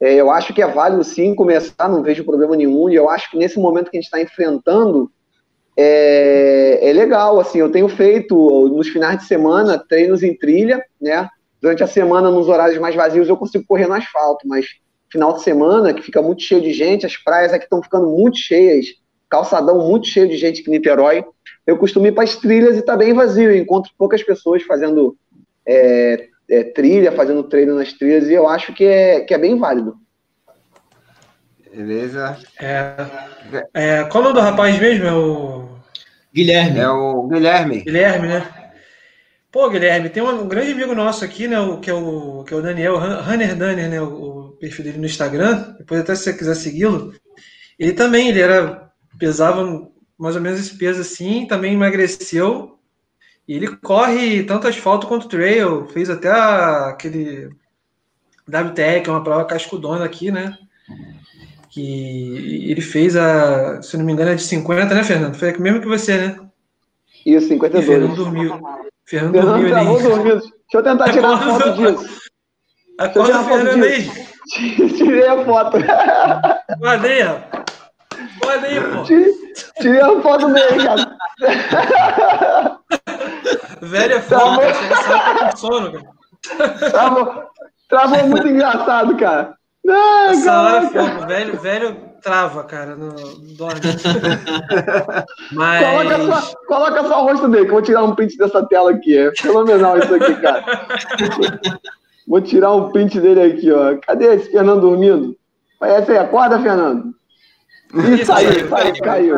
[0.00, 3.30] É, eu acho que é válido sim começar, não vejo problema nenhum, e eu acho
[3.30, 5.10] que nesse momento que a gente está enfrentando,
[5.76, 8.34] é, é, legal, assim, eu tenho feito
[8.68, 11.28] nos finais de semana treinos em trilha, né,
[11.60, 14.66] durante a semana, nos horários mais vazios, eu consigo correr no asfalto, mas
[15.08, 18.36] final de semana, que fica muito cheio de gente, as praias aqui estão ficando muito
[18.36, 18.86] cheias,
[19.30, 21.24] calçadão muito cheio de gente aqui em Niterói,
[21.66, 23.50] eu costumo ir para as trilhas e está bem vazio.
[23.50, 25.16] Eu encontro poucas pessoas fazendo
[25.66, 29.58] é, é, trilha, fazendo treino nas trilhas, e eu acho que é, que é bem
[29.58, 29.96] válido.
[31.74, 32.36] Beleza.
[32.60, 32.94] É,
[33.72, 35.06] é, qual é o nome do rapaz mesmo?
[35.06, 35.68] É o.
[36.34, 36.78] Guilherme.
[36.78, 37.80] É o Guilherme.
[37.82, 38.46] Guilherme, né?
[39.50, 41.60] Pô, Guilherme, tem um, grande amigo nosso aqui, né?
[41.60, 44.00] O, que, é o, que é o Daniel, Runner Danner, né?
[44.00, 45.74] O, o perfil dele no Instagram.
[45.78, 47.14] Depois, até se você quiser segui-lo.
[47.78, 48.90] Ele também, ele era.
[49.18, 49.62] pesava
[50.18, 52.78] mais ou menos esse peso assim, também emagreceu.
[53.46, 57.50] E ele corre tanto asfalto quanto trail, fez até aquele
[58.46, 60.56] WTR, que é uma prova cascudona aqui, né?
[61.70, 65.34] Que ele fez a, se não me engano, é de 50, né, Fernando?
[65.34, 66.40] Foi mesmo que você, né?
[67.24, 67.84] Isso, 52.
[67.84, 68.60] E Fernando dormiu.
[69.04, 70.02] Fernando, Fernando dormiu ali.
[70.02, 70.40] Dormindo.
[70.40, 72.22] Deixa eu tentar tirar a foto disso.
[72.98, 74.10] Acorda Fernando aí.
[74.96, 75.78] Tirei a foto.
[76.78, 77.61] Guardei, rapaz.
[78.44, 79.02] Olha aí, pô.
[79.80, 81.18] Tirei a foto dele, cara.
[83.82, 86.90] Velho é foda, você tá com sono, cara.
[86.90, 87.44] Travou,
[87.88, 89.54] travou muito engraçado, cara.
[89.84, 91.22] Não, Essa cara.
[91.22, 93.12] é velho, velho trava, cara, no,
[93.56, 93.80] dorme.
[95.52, 95.84] Mas...
[95.84, 98.92] Coloca só, coloca só o rosto dele, que eu vou tirar um print dessa tela
[98.92, 99.16] aqui.
[99.16, 100.64] É fenomenal isso aqui, cara.
[102.26, 103.98] Vou tirar um print dele aqui, ó.
[103.98, 105.36] Cadê esse Fernando dormindo?
[105.82, 107.12] Essa aí, acorda, Fernando.
[107.92, 109.36] Isso aí, isso aí, caiu.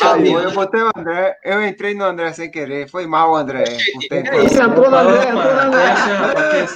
[0.00, 0.38] caiu.
[0.38, 2.88] Eu botei o André, eu entrei no André sem querer.
[2.88, 3.64] Foi mal, André.
[3.64, 6.66] Isso, entrou no André, entrou no André.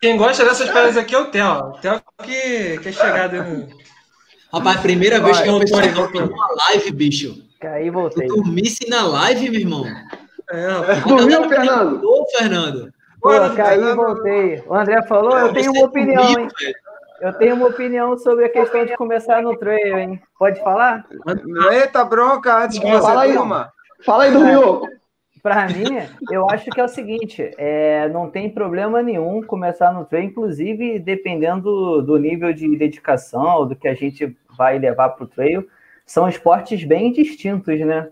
[0.00, 1.44] Quem gosta dessas paradas aqui é o Theo.
[1.44, 3.68] O Theo que, que é chegado no.
[4.50, 7.42] Rapaz, primeira vez que eu estou uma live, bicho.
[7.60, 8.26] Caí e voltei.
[8.26, 9.84] Tu dormisse na live, meu irmão.
[10.50, 12.02] É, Dormiu, Fernando?
[12.02, 12.92] Ô, Fernando.
[13.20, 14.62] Pô, caí e voltei.
[14.66, 16.48] O André falou, eu tenho uma opinião, hein?
[17.20, 20.22] Eu tenho uma opinião sobre a questão de começar no trail, hein?
[20.38, 21.04] Pode falar?
[21.72, 23.72] Eita, bronca, antes que você fala aí, durma.
[24.04, 24.82] Fala aí, dormiu.
[25.42, 25.84] para mim,
[26.30, 30.98] eu acho que é o seguinte: é, não tem problema nenhum começar no treino, inclusive
[31.00, 35.66] dependendo do nível de dedicação, do que a gente vai levar para o trail,
[36.06, 38.08] são esportes bem distintos, né?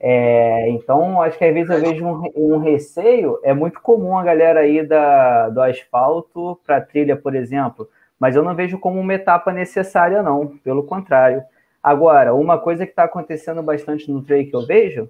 [0.00, 3.38] É, então, acho que às vezes eu vejo um, um, receio.
[3.42, 8.42] É muito comum a galera ir da, do asfalto para trilha, por exemplo, mas eu
[8.42, 10.58] não vejo como uma etapa necessária, não.
[10.64, 11.42] Pelo contrário.
[11.82, 15.08] Agora, uma coisa que está acontecendo bastante no trail que eu vejo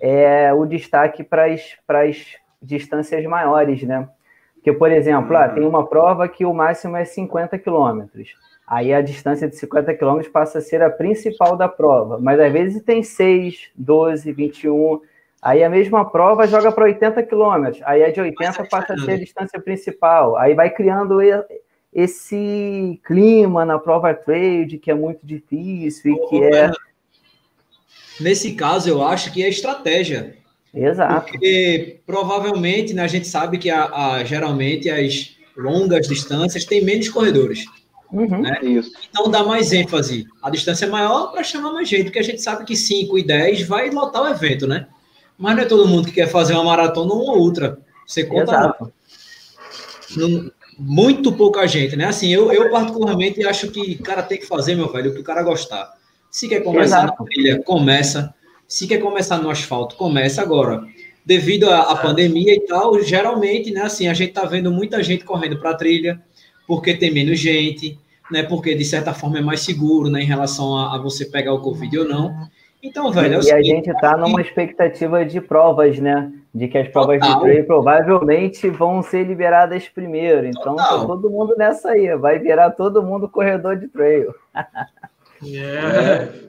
[0.00, 4.08] é o destaque para as distâncias maiores, né?
[4.54, 8.34] Porque, por exemplo, lá, tem uma prova que o máximo é 50 quilômetros.
[8.66, 12.18] Aí a distância de 50 quilômetros passa a ser a principal da prova.
[12.20, 15.00] Mas às vezes tem 6, 12, 21.
[15.40, 17.80] Aí a mesma prova joga para 80 quilômetros.
[17.86, 20.36] Aí a de 80 passa a ser a distância principal.
[20.36, 21.22] Aí vai criando
[21.92, 26.70] esse clima na prova trail de que é muito difícil e que é.
[28.20, 30.36] Nesse caso, eu acho que é estratégia.
[30.74, 31.30] Exato.
[31.30, 37.08] Porque provavelmente né, a gente sabe que a, a geralmente as longas distâncias têm menos
[37.08, 37.64] corredores.
[38.12, 38.58] Uhum, né?
[39.10, 40.26] Então dá mais ênfase.
[40.42, 43.22] A distância é maior para chamar mais gente, porque a gente sabe que 5 e
[43.22, 44.86] 10 vai lotar o evento, né?
[45.36, 47.78] Mas não é todo mundo que quer fazer uma maratona ou uma ultra.
[48.06, 48.74] Você conta
[50.16, 52.04] no, muito pouca gente, né?
[52.04, 55.20] Assim, eu, eu particularmente acho que o cara tem que fazer, meu velho, o que
[55.20, 55.92] o cara gostar.
[56.30, 57.22] Se quer começar Exato.
[57.22, 58.34] na trilha, começa.
[58.66, 60.82] Se quer começar no asfalto, começa agora.
[61.24, 65.58] Devido à pandemia e tal, geralmente, né, assim, a gente tá vendo muita gente correndo
[65.58, 66.22] para trilha,
[66.66, 67.98] porque tem menos gente,
[68.30, 68.42] né?
[68.42, 70.22] Porque de certa forma é mais seguro, né?
[70.22, 72.48] Em relação a, a você pegar o Covid ou não.
[72.82, 73.40] Então, velho.
[73.40, 76.30] É e a gente está numa expectativa de provas, né?
[76.58, 77.34] De que as provas Total.
[77.36, 80.46] de trail provavelmente vão ser liberadas primeiro.
[80.46, 82.16] Então, tá todo mundo nessa aí.
[82.16, 84.34] Vai virar todo mundo corredor de trail.
[85.40, 85.98] Yeah.
[86.02, 86.48] É.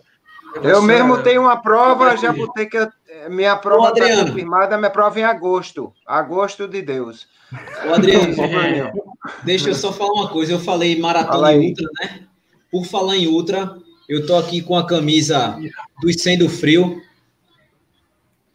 [0.64, 2.88] Eu mesmo tenho uma prova, já botei que eu,
[3.30, 5.94] minha prova está confirmada, minha prova é em agosto.
[6.08, 7.28] Agosto de Deus.
[7.88, 8.34] Ô, Adriano,
[9.44, 10.54] deixa eu só falar uma coisa.
[10.54, 12.20] Eu falei maratona Fala e ultra, né?
[12.72, 15.56] Por falar em ultra, eu tô aqui com a camisa
[16.02, 17.00] do Sendo Frio,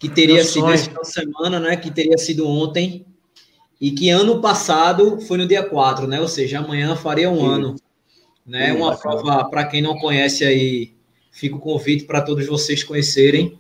[0.05, 0.75] que teria Meu sido sonho.
[0.75, 1.77] esse final de semana, né?
[1.77, 3.07] Que teria sido ontem.
[3.81, 6.21] E que ano passado foi no dia 4, né?
[6.21, 7.47] Ou seja, amanhã faria um Sim.
[7.47, 7.77] ano.
[8.47, 8.67] Né?
[8.67, 10.93] Sim, uma prova, para quem não conhece aí,
[11.33, 13.59] fica o convite para todos vocês conhecerem.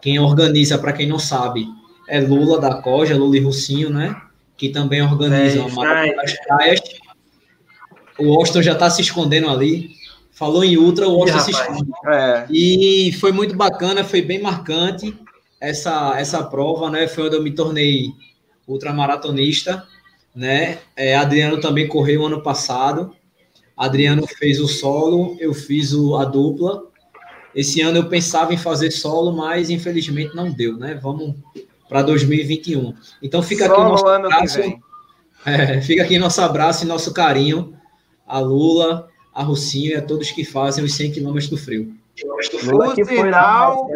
[0.00, 1.66] Quem organiza, para quem não sabe,
[2.08, 4.14] é Lula da Coja, Lula e Russinho, né?
[4.56, 6.80] que também organizam é, a Maratona das Praias.
[8.16, 9.90] O Austin já está se escondendo ali.
[10.30, 11.90] Falou em Ultra, o Austin se esconde.
[12.06, 12.46] É.
[12.48, 15.18] E foi muito bacana, foi bem marcante
[15.60, 17.06] essa, essa prova, né?
[17.06, 18.12] Foi onde eu me tornei
[18.66, 19.86] ultramaratonista,
[20.34, 20.78] né?
[20.96, 23.14] É, Adriano também correu ano passado.
[23.76, 26.84] Adriano fez o solo, eu fiz o, a dupla.
[27.54, 30.98] Esse ano eu pensava em fazer solo, mas infelizmente não deu, né?
[31.00, 31.36] Vamos
[31.88, 32.94] para 2021.
[33.22, 34.60] Então fica Só aqui o nosso abraço.
[35.44, 37.74] É, fica aqui nosso abraço e nosso carinho
[38.30, 41.92] a Lula, a Russinho e a todos que fazem os 100 quilômetros do frio.
[42.24, 43.88] O sinal,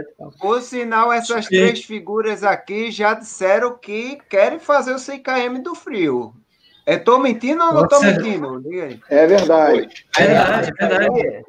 [0.42, 5.74] o sinal, essas três figuras aqui já disseram que querem fazer o 100 km do
[5.74, 6.32] frio.
[6.86, 8.62] É, tô mentindo ou não tô mentindo?
[9.08, 10.06] É verdade.
[10.18, 11.44] É verdade, é verdade.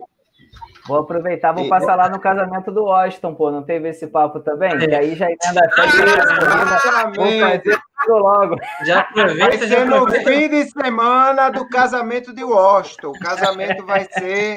[0.87, 3.49] Vou aproveitar, vou passar lá no casamento do Washington, pô.
[3.49, 4.71] Não teve esse papo também?
[4.71, 4.85] É.
[4.85, 7.11] E aí já emenda a festa.
[7.15, 8.55] Vou fazer tudo logo.
[8.85, 9.45] Já aproveita.
[9.45, 13.09] Vai ser no fim de semana do casamento de Washington.
[13.09, 14.55] O casamento vai ser.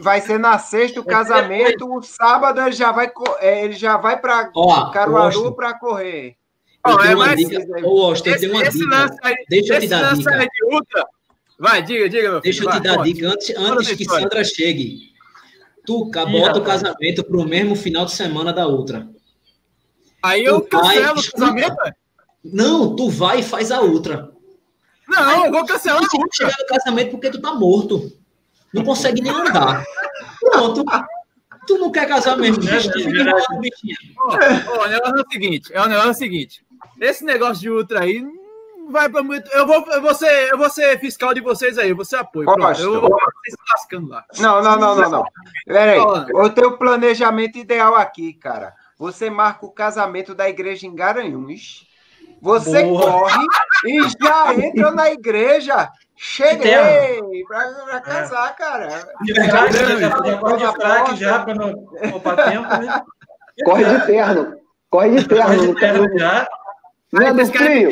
[0.00, 4.18] Vai ser na sexta o casamento, o sábado ele já vai, é, ele já vai
[4.20, 4.50] para
[4.92, 6.36] Caruaru para correr.
[6.86, 7.60] É, mas, dica.
[7.84, 9.16] Ô, Washington, esse, tem uma dica.
[9.22, 10.38] Aí, Deixa eu te dar dica.
[10.38, 11.06] De ultra,
[11.58, 15.10] vai, diga, diga, meu Deixa filho, eu te dar dica antes, antes que Sandra chegue.
[15.84, 19.08] Tu bota o casamento pro mesmo final de semana da outra.
[20.22, 21.76] Aí eu cancelo o casamento?
[22.44, 24.30] Não, tu vai e faz a outra.
[25.08, 26.28] Não, Aí, eu vou cancelar a outra.
[26.32, 28.12] chegar no casamento porque tu tá morto.
[28.72, 29.84] Não consegue nem andar.
[30.40, 30.84] Pronto.
[31.66, 32.62] Tu não quer casar mesmo.
[32.68, 36.64] É, bicho, é, é, o negócio é o seguinte, é o negócio é o seguinte.
[37.00, 38.24] Esse negócio de ultra aí
[38.90, 39.50] vai para muito.
[39.52, 42.46] Eu vou, eu, vou ser, eu vou ser fiscal de vocês aí, você apoia.
[42.46, 44.24] Pronto, eu vou vocês lascando lá.
[44.38, 45.24] Não, não, não, não, não.
[45.66, 45.98] Peraí.
[45.98, 48.74] Eu tenho planejamento ideal aqui, cara.
[48.98, 51.88] Você marca o casamento da igreja em Garanhuns.
[52.42, 53.02] Você Boa.
[53.02, 53.46] corre
[53.86, 55.88] e já entra na igreja.
[56.22, 58.52] Cheguei para casar, é.
[58.52, 59.08] cara.
[59.22, 61.72] De verdade, já pode fraque já para não
[62.10, 63.02] poupar tempo, né?
[63.64, 64.56] Corre de terno.
[64.90, 65.44] Corre de terno.
[65.46, 66.46] Corre de terno já.
[67.10, 67.90] Não é do frio.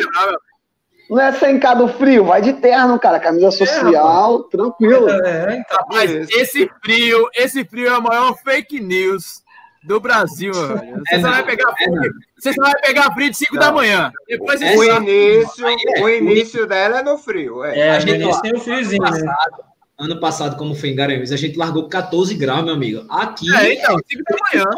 [1.09, 3.19] Não é sem cá do frio, vai de terno, cara.
[3.19, 5.09] Camisa social, é, tranquilo.
[5.09, 9.43] É, então, Rapaz, esse frio, esse frio é a maior fake news
[9.89, 10.53] do Brasil.
[11.09, 14.13] Você é, só vai pegar é, você só vai pegar frio de 5 da manhã.
[14.29, 16.03] Depois o início, é.
[16.03, 17.65] o início dela é no frio.
[17.65, 19.25] É, é a gente tem um friozinho, ano né?
[19.25, 19.65] passado, né?
[19.99, 23.05] Ano passado, como foi em Garanhuns, a gente largou 14 graus, meu amigo.
[23.11, 24.71] Aqui é, então, 5 da manhã.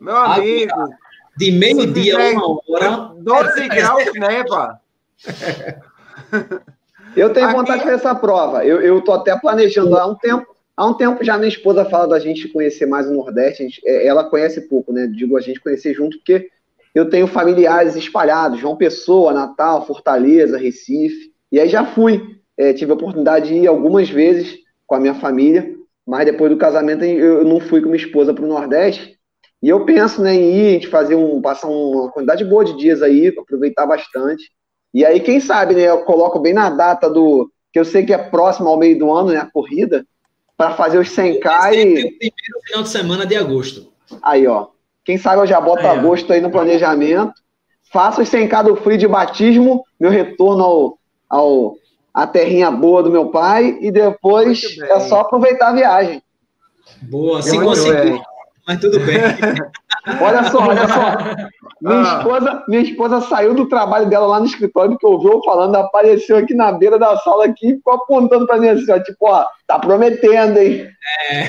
[0.00, 0.88] Meu amigo.
[1.36, 3.14] de meio-dia a uma hora.
[3.18, 4.80] 12 graus neva.
[7.16, 7.56] Eu tenho Aqui...
[7.56, 8.64] vontade de fazer essa prova.
[8.64, 10.55] Eu, eu tô até planejando há um tempo.
[10.76, 13.62] Há um tempo já minha esposa fala da gente conhecer mais o Nordeste.
[13.62, 15.06] Gente, é, ela conhece pouco, né?
[15.06, 16.48] Digo a gente conhecer junto, porque
[16.94, 21.32] eu tenho familiares espalhados, João Pessoa, Natal, Fortaleza, Recife.
[21.50, 22.36] E aí já fui.
[22.58, 25.74] É, tive a oportunidade de ir algumas vezes com a minha família,
[26.06, 29.16] mas depois do casamento eu não fui com minha esposa para o Nordeste.
[29.62, 32.76] E eu penso né, em ir, a gente fazer um, passar uma quantidade boa de
[32.76, 34.50] dias aí, aproveitar bastante.
[34.92, 35.82] E aí, quem sabe, né?
[35.82, 37.50] Eu coloco bem na data do.
[37.72, 39.38] que eu sei que é próximo ao meio do ano, né?
[39.38, 40.06] A corrida,
[40.56, 41.84] para fazer os 100K e.
[41.84, 43.92] Primeiro final de semana de agosto.
[44.22, 44.68] Aí, ó.
[45.04, 45.90] Quem sabe eu já boto é.
[45.90, 47.32] agosto aí no planejamento.
[47.92, 50.98] Faço os 100K do free de batismo, meu retorno ao,
[51.28, 51.76] ao
[52.12, 56.22] a terrinha boa do meu pai, e depois é só aproveitar a viagem.
[57.02, 58.20] Boa, se conseguir
[58.66, 59.18] mas tudo bem.
[60.20, 61.16] olha só, olha só.
[61.80, 62.18] Minha, ah.
[62.18, 66.38] esposa, minha esposa saiu do trabalho dela lá no escritório, porque ouviu eu falando, apareceu
[66.38, 69.44] aqui na beira da sala aqui e ficou apontando para mim assim, ó, tipo, ó,
[69.66, 70.88] tá prometendo, hein?
[71.30, 71.42] É.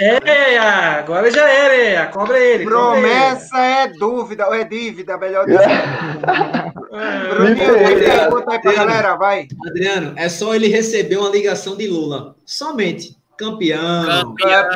[0.00, 0.54] é.
[0.54, 2.06] É, agora já era, é.
[2.06, 2.64] Cobra ele.
[2.64, 3.94] Promessa cobra ele.
[3.94, 6.76] é dúvida, ou é dívida, melhor dizendo.
[6.96, 7.28] É.
[7.28, 9.48] Bruninho, aí pra galera, vai.
[9.66, 12.34] Adriano, é só ele receber uma ligação de Lula.
[12.46, 13.14] Somente.
[13.38, 14.34] Campeão.
[14.34, 14.68] Campeão.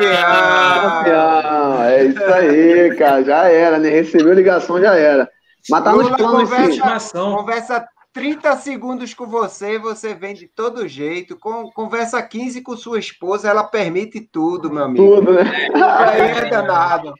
[0.82, 1.82] Campeão.
[1.84, 3.24] É isso aí, cara.
[3.24, 3.88] Já era, né?
[3.88, 5.30] Recebeu ligação, já era.
[5.68, 11.38] Mas tá nos planos conversa, conversa 30 segundos com você, você vem de todo jeito.
[11.38, 15.16] Com, conversa 15 com sua esposa, ela permite tudo, meu amigo.
[15.16, 15.42] Tudo, né?
[15.74, 17.14] Aí é danado.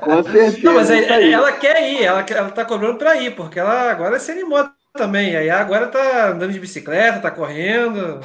[0.00, 0.58] Com certeza.
[0.62, 4.18] Não, mas aí, ela quer ir, ela, ela tá cobrando para ir, porque ela agora
[4.18, 5.34] se animou também.
[5.34, 8.20] Aí agora tá andando de bicicleta, tá correndo.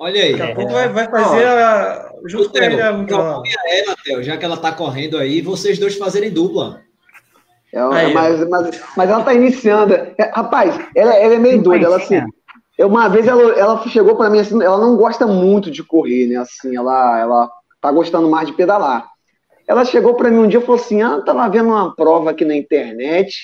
[0.00, 0.36] Olha aí.
[0.36, 4.56] Daqui a pouco vai, vai fazer a, junto com ele a ela, já que ela
[4.56, 6.80] tá correndo aí, vocês dois fazerem dupla.
[7.72, 9.94] É, aí, mas, mas, mas ela tá iniciando.
[9.94, 11.86] É, rapaz, ela, ela é meio doida.
[11.86, 12.22] Ela, assim,
[12.78, 16.36] uma vez ela, ela chegou para mim assim, ela não gosta muito de correr, né?
[16.36, 19.06] Assim, ela, ela tá gostando mais de pedalar.
[19.66, 22.44] Ela chegou para mim um dia e falou assim: Ah, tava vendo uma prova aqui
[22.44, 23.36] na internet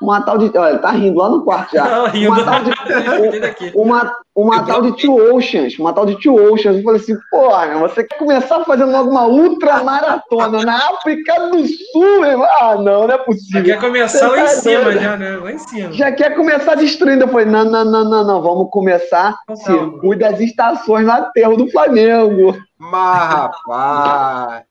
[0.00, 0.56] uma tal de.
[0.56, 1.84] Olha, tá rindo lá no quarto já.
[1.84, 2.30] Não, rindo.
[2.30, 5.78] Uma tal de, uma, uma tal de Two Oceans.
[5.78, 6.76] Uma tal de Two Oceans.
[6.76, 12.24] Eu falei assim, porra, você quer começar fazendo logo uma ultramaratona na África do Sul?
[12.60, 13.64] Ah, não, não é possível.
[13.64, 15.36] Já quer começar lá em tá cima, já, né?
[15.36, 15.92] Lá em cima.
[15.92, 17.24] Já quer começar destruindo.
[17.24, 18.42] Eu falei, não, não, não, não, não.
[18.42, 22.56] Vamos começar então, circuito das estações na terra do Flamengo.
[22.78, 24.64] Mas, rapaz.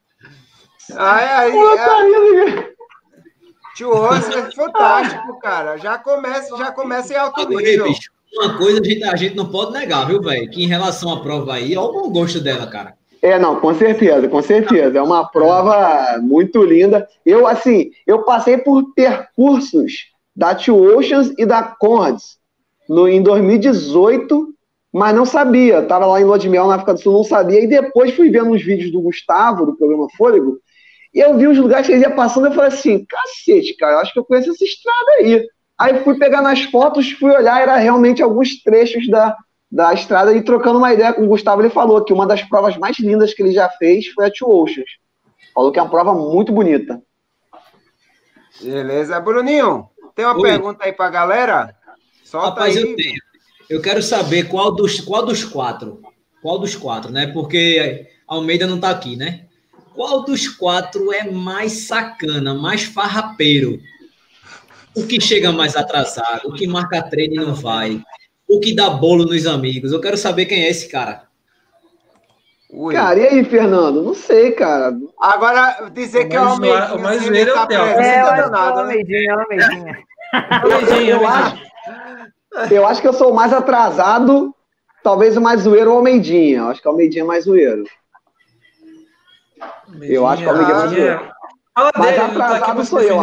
[0.88, 2.75] Pô, tá rindo,
[3.76, 5.78] Tio Oscar, fantástico, cara.
[5.78, 7.86] Já começa, já começa em alto Agora, nível.
[7.88, 10.50] Bicho, uma coisa a gente, a gente não pode negar, viu, velho?
[10.50, 12.96] Que em relação à prova aí, olha o bom gosto dela, cara.
[13.22, 14.98] É, não, com certeza, com certeza.
[14.98, 17.08] É uma prova muito linda.
[17.26, 19.92] Eu, assim, eu passei por percursos
[20.36, 22.38] da Two Oceans e da Conrads
[22.88, 24.54] no, em 2018,
[24.94, 25.80] mas não sabia.
[25.80, 27.62] Estava lá em Lodmel, na África do Sul, não sabia.
[27.62, 30.60] E depois fui vendo uns vídeos do Gustavo, do programa Fôlego,
[31.16, 34.00] e eu vi os lugares que ele ia passando, eu falei assim, cacete, cara, eu
[34.00, 35.48] acho que eu conheço essa estrada aí.
[35.78, 39.34] Aí fui pegar nas fotos, fui olhar, era realmente alguns trechos da,
[39.72, 42.76] da estrada e trocando uma ideia com o Gustavo, ele falou que uma das provas
[42.76, 44.90] mais lindas que ele já fez foi a Two Oceans.
[45.54, 47.02] Falou que é uma prova muito bonita.
[48.62, 49.18] Beleza.
[49.22, 50.42] Bruninho, tem uma Oi.
[50.42, 51.74] pergunta aí pra galera?
[52.26, 52.84] Solta Rapaz, aí.
[52.84, 53.22] eu tenho.
[53.70, 56.02] Eu quero saber qual dos, qual dos quatro.
[56.42, 57.28] Qual dos quatro, né?
[57.28, 59.46] Porque Almeida não tá aqui, né?
[59.96, 63.80] Qual dos quatro é mais sacana, mais farrapeiro?
[64.96, 68.02] O que chega mais atrasado, o que marca treino e não vai,
[68.48, 69.92] o que dá bolo nos amigos.
[69.92, 71.24] Eu quero saber quem é esse cara.
[72.70, 72.94] Ui.
[72.94, 74.02] Cara, e aí, Fernando?
[74.02, 74.94] Não sei, cara.
[75.20, 76.96] Agora, dizer que é o Almeidinha.
[76.96, 77.82] O mais zoeiro é o Theo.
[77.82, 79.98] É, eu acho que é o Almeidinha, é o Almeidinha.
[81.10, 81.58] eu, acho,
[82.74, 84.54] eu acho que eu sou o mais atrasado,
[85.02, 86.58] talvez o mais zoeiro é o Almeidinha.
[86.60, 87.86] Eu acho que o Almeidinha é mais zoeiro.
[90.02, 91.36] Eu acho que é o Miguel Júnior.
[91.76, 93.20] Fala Mas dele, tá atrasado tá sou eu.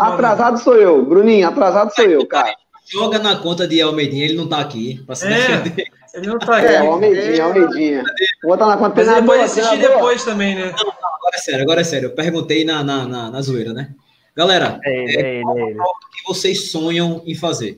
[0.00, 1.04] atrasado sou eu.
[1.04, 2.54] Bruninho, atrasado sou eu, cara.
[2.86, 5.02] Joga na conta de Almeidinha, ele não tá aqui.
[5.04, 5.86] Pra se é, defender.
[6.14, 6.66] Ele não tá aqui.
[6.66, 8.04] É, Almeidinha, Almeidinha.
[8.42, 10.66] Vou botar na conta Mas ele pode assistir depois também, né?
[10.66, 12.06] Não, não, agora é sério, agora é sério.
[12.06, 13.90] Eu perguntei na, na, na, na zoeira, né?
[14.34, 17.76] Galera, é, é, qual é, que vocês sonham em fazer?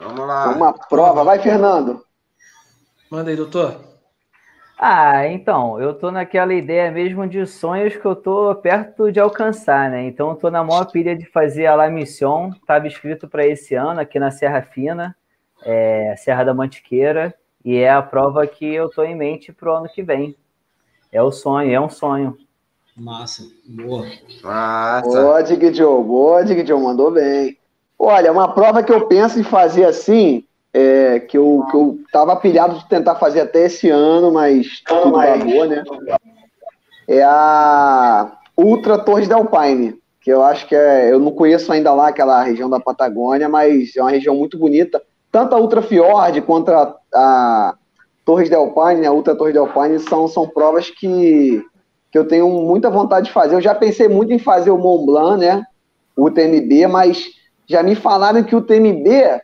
[0.00, 0.50] Vamos lá.
[0.50, 1.22] Uma prova.
[1.22, 2.04] Vai, Fernando.
[3.10, 3.91] Manda aí, doutor.
[4.84, 9.88] Ah, então, eu tô naquela ideia mesmo de sonhos que eu tô perto de alcançar,
[9.88, 10.08] né?
[10.08, 13.76] Então, eu tô na maior pilha de fazer a La Mission, estava escrito para esse
[13.76, 15.14] ano aqui na Serra Fina,
[15.64, 17.32] é, Serra da Mantiqueira,
[17.64, 20.36] e é a prova que eu tô em mente pro ano que vem.
[21.12, 22.36] É o sonho, é um sonho.
[22.96, 24.04] Massa, boa.
[24.42, 25.08] Massa.
[25.08, 27.56] Boa, Dig Joe, boa, Dig Joe, mandou bem.
[27.96, 32.34] Olha, uma prova que eu penso em fazer assim, é, que, eu, que eu tava
[32.36, 35.84] pilhado de tentar fazer até esse ano, mas tudo bagou, né?
[37.06, 41.12] É a Ultra Torres del Paine, que eu acho que é.
[41.12, 45.02] Eu não conheço ainda lá aquela região da Patagônia, mas é uma região muito bonita.
[45.30, 47.74] Tanto a Ultra Fjord quanto a, a
[48.24, 51.62] Torres del Paine, a Ultra Torres del Paine, são, são provas que,
[52.10, 53.56] que eu tenho muita vontade de fazer.
[53.56, 55.64] Eu já pensei muito em fazer o Mont Blanc, né?
[56.16, 57.26] O UTMB, mas
[57.66, 59.40] já me falaram que o UTMB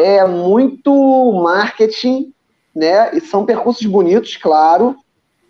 [0.00, 2.32] é muito marketing,
[2.74, 3.14] né?
[3.14, 4.96] E são percursos bonitos, claro,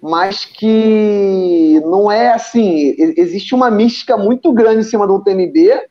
[0.03, 2.95] mas que não é assim.
[2.99, 5.83] Existe uma mística muito grande em cima do UTMB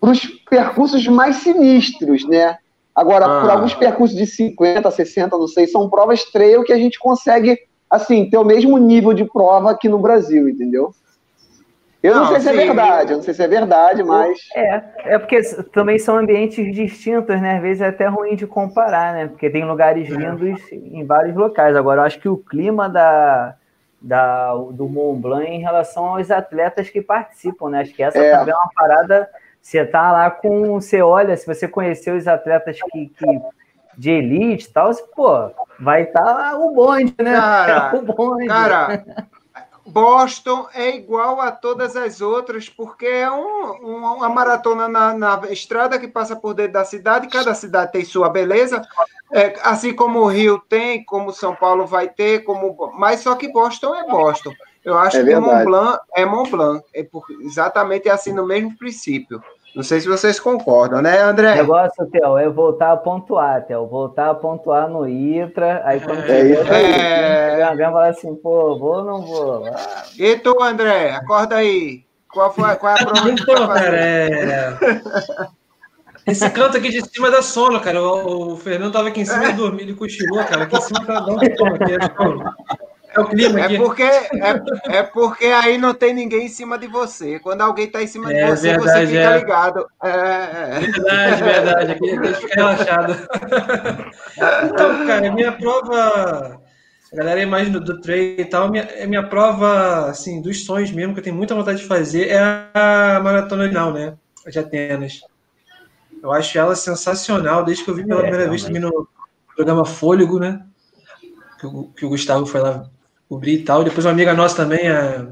[0.00, 2.56] para os percursos mais sinistros, né?
[2.94, 3.40] Agora, ah.
[3.40, 7.58] por alguns percursos de 50, 60, não sei, são provas trail que a gente consegue,
[7.88, 10.92] assim, ter o mesmo nível de prova aqui no Brasil, entendeu?
[12.02, 14.38] Eu não, não sei se é verdade, eu não sei se é verdade, mas.
[14.56, 15.40] É, é porque
[15.72, 17.56] também são ambientes distintos, né?
[17.56, 19.28] Às vezes é até ruim de comparar, né?
[19.28, 20.14] Porque tem lugares é.
[20.14, 21.76] lindos em vários locais.
[21.76, 23.54] Agora, eu acho que o clima da,
[24.00, 27.82] da, do Mont Blanc em relação aos atletas que participam, né?
[27.82, 28.36] Acho que essa é.
[28.36, 29.28] também é uma parada.
[29.60, 30.80] Você tá lá com.
[30.80, 33.40] Você olha, se você conhecer os atletas que, que
[33.96, 37.34] de elite e tal, você, pô, vai estar tá o bonde, né?
[37.34, 38.46] Cara, o bonde.
[38.46, 39.04] Cara,
[39.84, 43.72] Boston é igual a todas as outras, porque é um,
[44.14, 48.28] uma maratona na, na, estrada que passa por dentro da cidade, cada cidade tem sua
[48.28, 48.82] beleza,
[49.32, 53.52] é, assim como o Rio tem, como São Paulo vai ter, como mas só que
[53.52, 54.52] Boston é Boston.
[54.84, 58.76] Eu acho é que Mont Blanc é Mont Blanc, é por, exatamente assim no mesmo
[58.76, 59.42] princípio.
[59.74, 61.52] Não sei se vocês concordam, né, André?
[61.52, 63.86] O negócio, Theo, é voltar a pontuar, Theo.
[63.86, 65.80] Voltar a pontuar no ITRA.
[65.84, 67.62] Aí quando é, tiver, é...
[67.62, 69.66] alguém fala assim, pô, vou ou não vou?
[69.66, 70.04] Ah.
[70.18, 71.12] E tu, André?
[71.12, 72.04] Acorda aí.
[72.30, 74.78] Qual, foi, qual é a prova que então, cara, é...
[76.26, 78.00] Esse canto aqui de cima da sono, cara.
[78.00, 80.64] O, o Fernando tava aqui em cima e dormiu, ele cochilou, cara.
[80.64, 81.94] Aqui em cima tá dando sono aqui.
[81.94, 81.98] É
[83.14, 83.74] é o clima é aqui.
[83.74, 87.38] É porque, é, é, porque aí não tem ninguém em cima de você.
[87.40, 89.38] Quando alguém está em cima é, de você, verdade, você fica é.
[89.38, 89.86] ligado.
[90.02, 91.92] É, é, verdade, verdade.
[91.92, 93.16] Aqui a gente fica relaxado.
[94.64, 96.60] então, cara, minha prova.
[97.12, 98.70] A galera é imagina do, do trade e tal.
[98.70, 102.38] Minha, minha prova, assim, dos sonhos mesmo, que eu tenho muita vontade de fazer, é
[102.72, 104.14] a maratona final, né?
[104.46, 105.20] De Atenas.
[106.22, 109.06] Eu acho ela sensacional, desde que eu vi pela primeira vez também no
[109.54, 110.64] programa Fôlego, né?
[111.60, 112.88] Que o, que o Gustavo foi lá
[113.32, 113.82] cobrir e tal.
[113.82, 115.28] Depois uma amiga nossa também, a,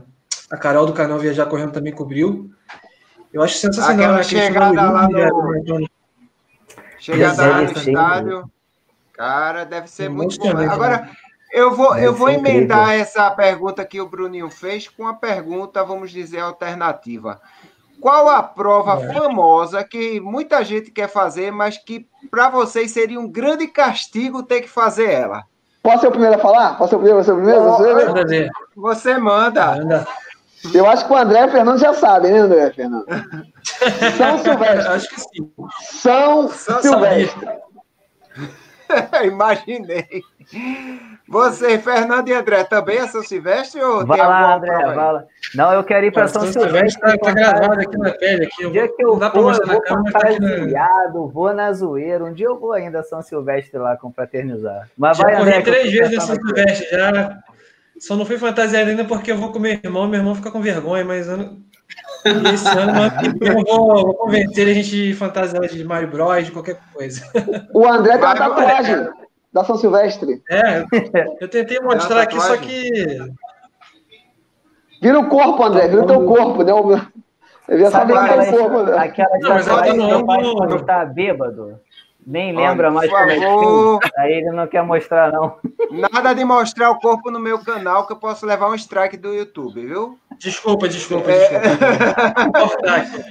[0.51, 2.51] a Carol do canal Viajar Correndo também cobriu.
[3.31, 3.95] Eu acho sensacional.
[3.95, 5.91] Aquela chegada lá no...
[6.99, 8.51] Chegada lá no estádio.
[9.13, 10.49] Cara, deve ser muito bom.
[10.49, 11.11] Agora, né?
[11.53, 13.03] eu vou, eu vou emendar incrível.
[13.03, 17.39] essa pergunta que o Bruninho fez com uma pergunta, vamos dizer, alternativa.
[18.01, 19.13] Qual a prova é.
[19.13, 24.63] famosa que muita gente quer fazer, mas que para vocês seria um grande castigo ter
[24.63, 25.45] que fazer ela?
[25.83, 26.77] Posso ser o primeiro a falar?
[26.77, 27.23] Posso ser o primeiro?
[27.23, 28.13] Você, primeiro?
[28.13, 29.77] Você, você manda.
[29.77, 30.07] manda.
[30.75, 33.07] Eu acho que o André Fernando já sabe, né, André Fernando?
[34.17, 34.93] São Silvestre.
[34.93, 35.53] Acho que sim.
[35.81, 37.49] São, São Silvestre.
[39.25, 40.23] Imaginei.
[41.31, 45.25] Você, Fernando e André, também é São Silvestre ou vai lá, André, vai lá.
[45.55, 46.89] Não, eu quero ir para São, São Silvestre.
[46.89, 48.47] Está tá gravado aqui na pele.
[48.47, 48.67] Aqui.
[48.67, 52.25] Um dia que eu vou, eu vou fantasiado, vou na zoeira.
[52.25, 54.91] Um dia eu vou ainda a São Silvestre lá confraternizar.
[54.99, 57.39] Mas já vai, corri André, três vezes em São Silvestre, já.
[58.01, 60.09] Só não fui fantasiado ainda porque eu vou com meu irmão.
[60.09, 61.59] Meu irmão fica com vergonha, mas eu não...
[62.53, 62.93] esse ano
[63.41, 67.25] eu vou, vou convencer a gente fantasiar de Mario Bros, de qualquer coisa.
[67.73, 69.20] O André tem uma tatuagem
[69.53, 70.43] da São Silvestre.
[70.51, 70.85] É,
[71.41, 73.19] eu tentei mostrar aqui, só que.
[75.03, 76.73] Vira o corpo, André, vira o teu corpo, né?
[76.73, 78.99] Eu vi essa aquela, teu corpo, né?
[78.99, 81.81] Aquela não, mas ela tá no quando tá bêbado.
[82.27, 85.57] Nem lembra Olha, mais como é que Aí ele não quer mostrar, não.
[85.91, 89.35] Nada de mostrar o corpo no meu canal, que eu posso levar um strike do
[89.35, 90.19] YouTube, viu?
[90.39, 91.61] Desculpa, desculpa, é...
[91.61, 91.97] desculpa.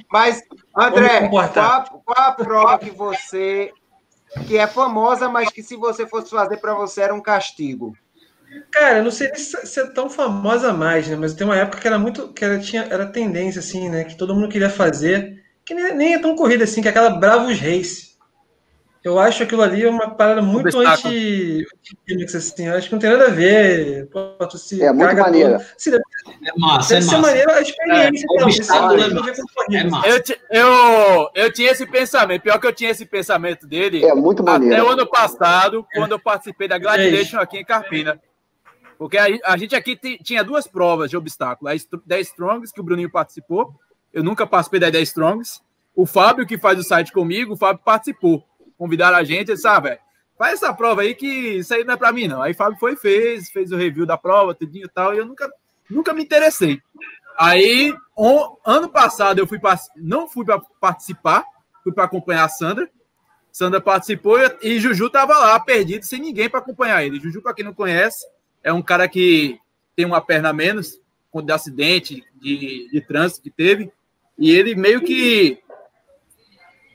[0.10, 0.42] Mas,
[0.76, 3.72] André, qual a, qual a prova que você
[4.46, 7.96] que é famosa, mas que se você fosse fazer para você era um castigo?
[8.70, 11.16] Cara, não sei se é tão famosa mais, né?
[11.16, 14.04] Mas tem uma época que era muito, que era, tinha, era tendência assim, né?
[14.04, 17.10] Que todo mundo queria fazer, que nem, nem é tão corrida assim, que é aquela
[17.10, 18.10] Bravos Race.
[19.02, 21.66] Eu acho aquilo ali uma parada muito anti
[22.34, 22.66] assim.
[22.66, 24.08] Eu acho que não tem nada a ver.
[24.08, 25.58] Pô, se é muito maneiro.
[25.78, 25.90] Se,
[26.42, 27.28] é massa, deve é ser massa.
[27.28, 28.26] maneiro a experiência.
[28.26, 28.48] É, então,
[29.72, 30.08] é, massa.
[30.08, 32.42] Eu, eu, eu tinha esse pensamento.
[32.42, 34.04] Pior que eu tinha esse pensamento dele.
[34.04, 34.74] É muito maneiro.
[34.74, 38.20] Até o ano passado, quando eu participei da Gladiation aqui em Carpina.
[38.98, 41.70] Porque a, a gente aqui tinha duas provas de obstáculo.
[41.70, 41.74] A
[42.06, 43.74] 10 Strongs, que o Bruninho participou.
[44.12, 45.60] Eu nunca participei da 10 Strongs.
[45.94, 48.44] O Fábio, que faz o site comigo, o Fábio participou
[48.80, 49.98] convidaram a gente, eles ah, velho,
[50.38, 52.40] faz essa prova aí que isso aí não é para mim, não.
[52.40, 55.46] Aí Fábio foi fez, fez o review da prova, tudinho e tal, e eu nunca,
[55.90, 56.80] nunca me interessei.
[57.38, 59.58] Aí, um, ano passado, eu fui
[59.96, 61.44] não fui para participar,
[61.82, 62.88] fui para acompanhar a Sandra.
[63.50, 67.18] Sandra participou e Juju tava lá, perdido, sem ninguém para acompanhar ele.
[67.18, 68.24] Juju, para quem não conhece,
[68.62, 69.58] é um cara que
[69.96, 73.92] tem uma perna a menos, com de acidente de, de trânsito que teve,
[74.38, 75.60] e ele meio que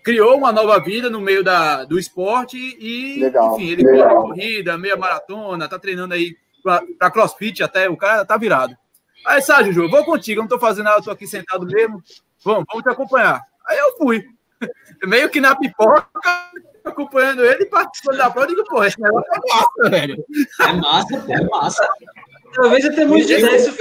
[0.04, 4.22] criou uma nova vida no meio da, do esporte e, legal, enfim, ele legal.
[4.22, 8.76] corrida, meia maratona, tá treinando aí para crossfit até, o cara tá virado.
[9.26, 12.02] Aí, Sérgio, Ju, vou contigo, eu não tô fazendo nada, tô aqui sentado mesmo,
[12.44, 13.42] vamos, vamos te acompanhar.
[13.68, 14.24] Aí eu fui,
[15.06, 16.08] meio que na pipoca,
[16.84, 20.26] acompanhando ele e participando da prova, eu digo, pô, esse negócio é massa, velho.
[20.62, 21.90] É massa, é massa.
[22.54, 23.74] Talvez até muito isso.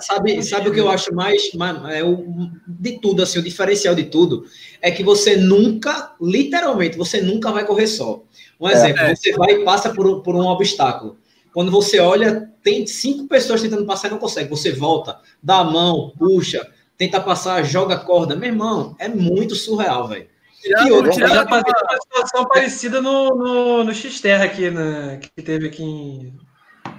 [0.00, 2.24] Sabe, sabe o que eu acho mais, mais é o,
[2.66, 4.46] de tudo, assim, o diferencial de tudo
[4.80, 8.22] é que você nunca, literalmente, você nunca vai correr só.
[8.58, 11.18] Um é, exemplo, é, você vai e passa por, por um obstáculo.
[11.52, 14.50] Quando você olha, tem cinco pessoas tentando passar e não consegue.
[14.50, 18.36] Você volta, dá a mão, puxa, tenta passar, joga corda.
[18.36, 20.26] Meu irmão, é muito surreal, velho.
[20.64, 25.66] E outra, já passei uma situação parecida no, no, no X-Terra aqui, né, que teve
[25.66, 26.38] aqui em,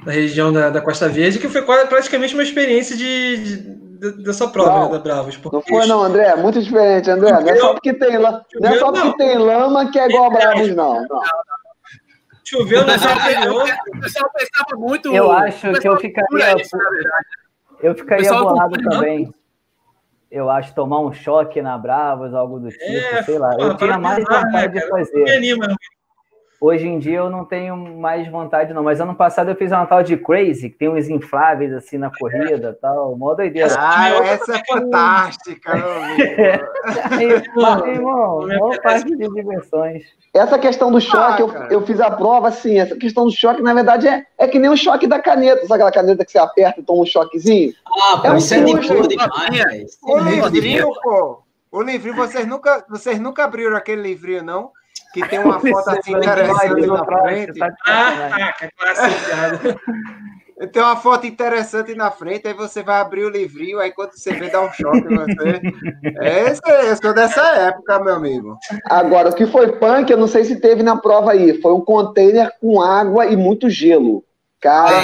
[0.05, 3.84] na região da, da Costa Verde, que foi praticamente uma experiência de, de
[4.22, 5.39] dessa prova né, da Bravos.
[5.51, 7.32] Não foi não, André, é muito diferente, André.
[7.32, 10.30] Não é só porque tem, não é só porque tem lama que é igual a
[10.30, 11.07] Bravos, não.
[11.07, 11.22] não.
[12.43, 13.69] Choveu no anterior.
[13.95, 15.13] O pessoal pensava muito.
[15.13, 16.61] Eu acho que eu ficaria.
[16.61, 16.77] Isso,
[17.81, 19.33] eu ficaria bolado também.
[20.29, 23.55] Eu acho tomar um choque na Bravos, algo do tipo, é, sei lá.
[23.59, 25.23] Eu tinha mais vontade né, de fazer.
[25.23, 25.75] Me anima,
[26.66, 28.84] Hoje em dia eu não tenho mais vontade, não.
[28.84, 32.09] Mas ano passado eu fiz uma tal de Crazy, que tem uns infláveis assim na
[32.09, 33.18] corrida e tal.
[33.18, 33.76] Mó doideira.
[33.78, 35.76] Ah, essa é fantástica,
[37.20, 38.47] meu irmão,
[38.82, 40.03] parte de diversões.
[40.34, 42.80] Essa questão do choque, ah, eu, eu, fiz a prova assim.
[42.80, 45.68] Essa questão do choque, na verdade, é, é que nem o choque da caneta.
[45.68, 47.74] Sabe aquela caneta que você aperta e toma um choquezinho?
[47.86, 49.97] Ah, pô, é um isso é de demais.
[50.01, 51.43] O livrinho, pô.
[51.70, 54.72] O livrinho, vocês nunca, vocês nunca abriram aquele livrinho, não?
[55.14, 57.59] Que tem uma foto assim interessante na frente.
[57.59, 59.80] Tá ah, que classificado.
[60.72, 64.34] Tem uma foto interessante na frente, aí você vai abrir o livrinho, aí quando você
[64.34, 65.61] vê, dá um choque em você.
[66.20, 66.51] É,
[66.91, 68.57] eu sou dessa época, meu amigo.
[68.86, 71.82] Agora, o que foi punk, eu não sei se teve na prova aí, foi um
[71.82, 74.24] container com água e muito gelo.
[74.61, 74.95] Cara,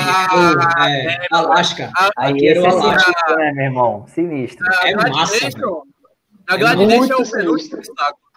[0.77, 1.91] ah, é, é, Alasca.
[2.17, 4.05] Aí esse é sinistro, né, meu irmão?
[4.07, 4.65] Sinistro.
[4.83, 5.49] É massa.
[6.47, 8.28] A Gladiation é o penúltimo obstáculo.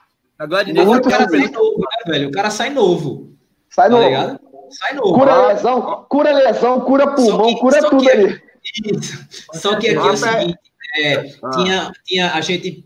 [0.42, 2.28] A Gladness o cara sai novo, né, velho?
[2.28, 3.32] O cara sai novo.
[3.70, 4.04] Sai tá novo.
[4.04, 4.40] Ligado?
[4.70, 5.14] Sai novo.
[5.14, 8.42] Cura lesão, cura lesão, cura pulmão, que, cura tudo que, ali.
[8.84, 9.24] Isso.
[9.52, 10.58] Só que aqui é o seguinte.
[10.98, 11.14] É,
[11.44, 11.50] ah.
[11.50, 12.84] tinha, tinha, a gente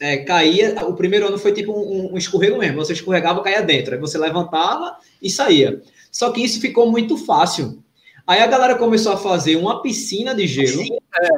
[0.00, 3.94] é, caía, o primeiro ano foi tipo um, um, escorrego mesmo, você escorregava, caía dentro,
[3.94, 5.80] aí você levantava e saía.
[6.10, 7.82] Só que isso ficou muito fácil.
[8.26, 10.82] Aí a galera começou a fazer uma piscina de gelo.
[10.82, 11.28] É,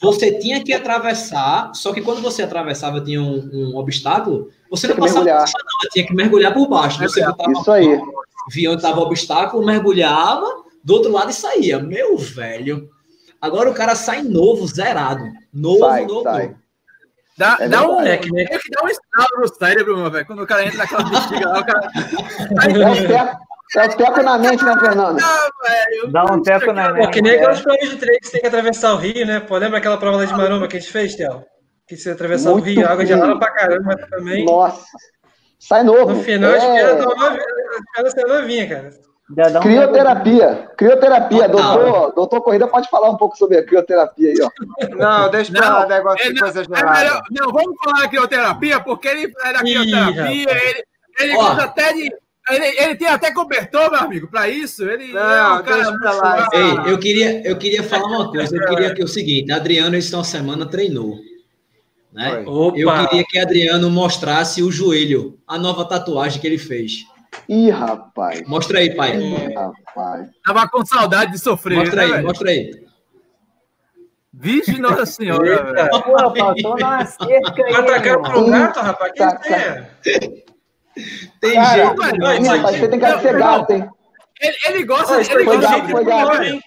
[0.00, 4.96] você tinha que atravessar, só que quando você atravessava tinha um, um obstáculo, você não
[4.96, 5.44] passava mergulhar.
[5.44, 6.98] por não, tinha que mergulhar por baixo.
[7.00, 8.00] Você botava, Isso aí.
[8.50, 10.46] Via onde estava o obstáculo, mergulhava
[10.82, 11.78] do outro lado e saía.
[11.78, 12.88] Meu velho.
[13.40, 15.24] Agora o cara sai novo, zerado.
[15.52, 16.22] Novo, sai, novo.
[16.22, 16.54] Sai.
[17.36, 20.26] Dá, é dá um, é que que dá um estalo no cérebro, meu velho.
[20.26, 21.90] Quando o cara entra naquela bexiga lá, o cara.
[23.76, 25.20] É o teco na mente, né, Fernando?
[25.20, 27.06] Não, Dá um teco na mente.
[27.06, 29.40] Pô, que nem aquelas provas de três que tem que atravessar o rio, né?
[29.40, 31.44] Pô, lembra aquela prova lá de Maromba que a gente fez, Théo?
[31.90, 34.44] Que você atravessar Muito o rio, água gelada pra caramba também.
[34.44, 34.86] Nossa.
[35.58, 36.12] Sai novo.
[36.12, 36.56] No final, é...
[36.56, 38.90] espera ser novinha, cara.
[39.56, 41.48] Um crioterapia, crioterapia.
[41.48, 44.50] Doutor, doutor Corrida pode falar um pouco sobre a crioterapia aí, ó.
[44.94, 46.60] Não, deixa eu falar negócio é, de coisa.
[46.62, 50.84] É não, vamos falar da crioterapia, porque ele é da crioterapia, ele,
[51.18, 52.08] ele gosta até de
[52.50, 54.88] ele, ele, tem até cobertor, meu amigo, para isso.
[54.88, 56.48] Ele não, é um cara lá.
[56.52, 58.56] Ei, eu queria, eu queria falar uma coisa.
[58.56, 61.18] Eu queria que é o seguinte: Adriano, esta semana treinou.
[62.12, 62.42] Né?
[62.44, 67.04] Eu queria que Adriano mostrasse o joelho, a nova tatuagem que ele fez.
[67.48, 68.42] Ih, rapaz.
[68.46, 69.16] Mostra aí, pai.
[69.16, 70.28] Ih, rapaz.
[70.44, 71.78] Tava com saudade de sofrer.
[71.78, 72.84] Mostra né, aí, mostra aí.
[74.32, 75.90] Vixe, Nossa Senhora, velho.
[75.90, 77.74] Pô, faltou uma cerca aí.
[77.74, 79.12] Atacaram pro gato, rapaz.
[79.12, 79.90] Que tá, é?
[81.40, 83.90] Tem cara, jeito, não, você tem cara de ser gato, hein?
[84.40, 86.62] Ele, ele gosta, de ele gosta gato, de gato, hein?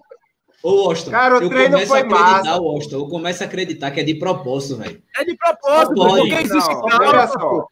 [0.64, 2.52] Ô, Austin, cara, o treino foi a massa.
[2.52, 5.04] Austin, eu começo a acreditar que é de propósito, velho.
[5.18, 7.68] É de propósito, não, porque existe não, Veja só.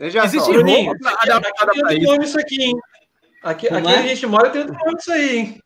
[0.00, 1.14] Veja existe só.
[1.20, 2.22] Adaptada pra isso.
[2.22, 2.76] isso aqui, hein?
[3.42, 3.98] Aqui, aqui é?
[3.98, 5.60] a gente mora tem outro nome disso aí, hein?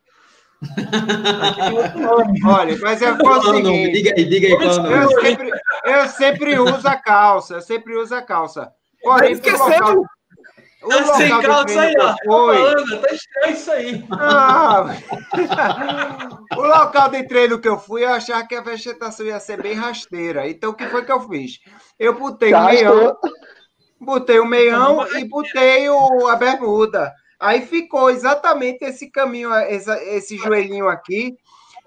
[2.44, 3.92] Olha, mas é o seguinte.
[3.92, 5.50] Diga aí, diga aí eu, sempre,
[5.84, 8.72] eu sempre uso a calça, eu sempre uso a calça.
[9.00, 10.04] Porém, pro local,
[10.88, 12.14] tá sem calça aí, ó.
[12.24, 12.56] Foi...
[12.56, 14.04] Falando, tá estranho isso aí.
[14.12, 14.86] Ah,
[16.56, 19.74] o local de treino que eu fui, eu achava que a vegetação ia ser bem
[19.74, 20.48] rasteira.
[20.48, 21.58] Então, o que foi que eu fiz?
[21.98, 23.16] Eu botei o meião,
[24.00, 27.12] botei o meião e botei o, a bermuda.
[27.40, 31.36] Aí ficou exatamente esse caminho, esse, esse joelhinho aqui.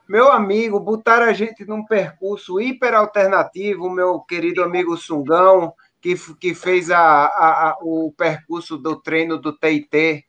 [0.08, 5.74] Meu amigo, botaram a gente num percurso hiper alternativo, meu querido amigo Sungão,
[6.16, 10.24] que, que fez a, a, a, o percurso do treino do TIT.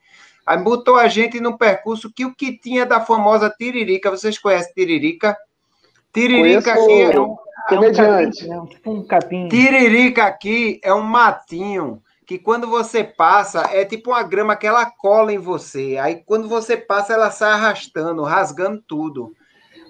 [0.44, 4.72] Aí botou a gente num percurso que o que tinha da famosa Tiririca, vocês conhecem
[4.72, 5.36] Tiririca?
[6.12, 7.36] Tiririca Conheço aqui é um,
[7.68, 8.50] comediante.
[8.50, 9.48] É um, tipo um capim.
[9.48, 14.84] Tiririca aqui é um matinho que quando você passa, é tipo uma grama que ela
[14.86, 15.96] cola em você.
[16.00, 19.34] Aí quando você passa, ela sai arrastando, rasgando tudo.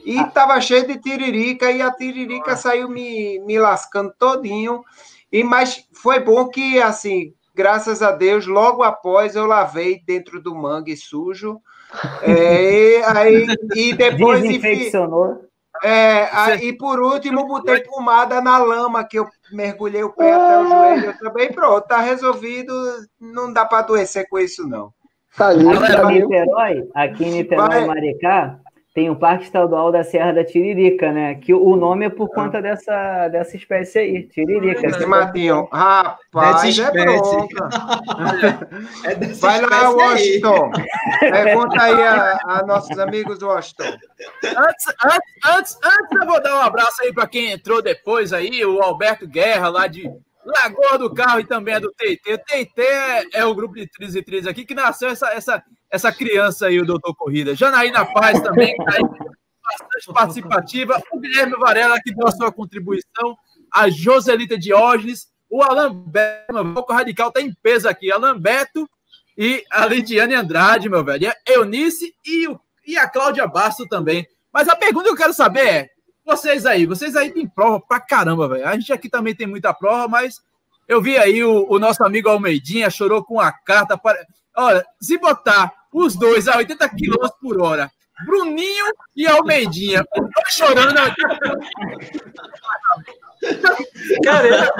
[0.04, 0.24] E ah.
[0.24, 4.82] tava cheio de tiririca, e a tiririca saiu me, me lascando todinho.
[5.30, 10.54] E mas foi bom que, assim, graças a Deus, logo após eu lavei dentro do
[10.54, 11.60] mangue sujo.
[12.22, 14.42] É, e, aí, e depois.
[14.42, 15.48] Desinfeccionou.
[15.82, 20.58] É, aí, e por último, botei pomada na lama, que eu mergulhei o pé até
[20.58, 20.68] o ah.
[20.68, 21.50] joelho também.
[21.50, 22.74] Pronto, tá resolvido.
[23.18, 24.92] Não dá para adoecer com isso, não.
[25.36, 27.86] Tá aqui, em Niterói, aqui em Niterói, Vai.
[27.86, 28.58] Maricá,
[28.94, 31.34] tem o Parque Estadual da Serra da Tiririca, né?
[31.34, 34.86] Que o nome é por conta dessa, dessa espécie aí, tiririca.
[34.86, 37.68] Esse matinho, rapaz, é bronca.
[39.04, 40.70] é Vai lá, Washington.
[41.20, 43.84] Pergunta aí a, a, nossos amigos Washington.
[43.84, 48.64] Antes, antes, antes, antes eu vou dar um abraço aí para quem entrou depois aí,
[48.64, 50.10] o Alberto Guerra, lá de
[50.52, 52.34] Lagoa do Carro e também é do TT.
[52.34, 55.62] O TT é, é o grupo de trilhos e trilhos aqui que nasceu essa, essa,
[55.90, 57.54] essa criança aí, o Doutor Corrida.
[57.54, 59.02] Janaína Paz também, aí
[59.68, 61.02] bastante participativa.
[61.12, 63.36] O Guilherme Varela, que deu a sua contribuição.
[63.72, 65.28] A Joselita Diógenes.
[65.50, 68.12] O Alan Beto, meu pouco radical, está em peso aqui.
[68.12, 68.88] Alan Beto
[69.36, 71.24] e a Lidiane Andrade, meu velho.
[71.24, 74.26] E a Eunice e, o, e a Cláudia Basto também.
[74.52, 75.90] Mas a pergunta que eu quero saber é:
[76.28, 78.68] vocês aí, vocês aí têm prova pra caramba, velho.
[78.68, 80.42] A gente aqui também tem muita prova, mas
[80.86, 83.96] eu vi aí o, o nosso amigo Almeidinha chorou com a carta.
[83.96, 84.18] Para...
[84.54, 87.90] Olha, se botar os dois a 80 km por hora,
[88.26, 90.04] Bruninho e Almeidinha,
[90.48, 90.94] chorando.
[94.22, 94.70] Cara,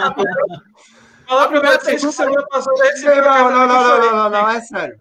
[1.26, 5.00] falar pra vocês que semana passada não, não, não, não, não, não, não, é sério.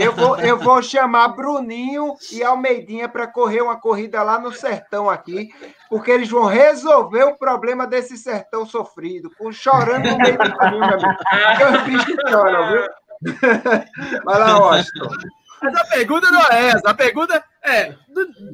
[0.00, 5.08] Eu vou, eu vou chamar Bruninho e Almeidinha para correr uma corrida lá no sertão
[5.08, 5.48] aqui,
[5.88, 10.80] porque eles vão resolver o problema desse sertão sofrido, com chorando no meio do caminho,
[10.80, 12.04] meu amigo.
[12.72, 12.88] Viu?
[14.24, 15.08] Vai lá, Washington.
[15.62, 16.90] Mas a pergunta não é essa.
[16.90, 17.94] A pergunta é: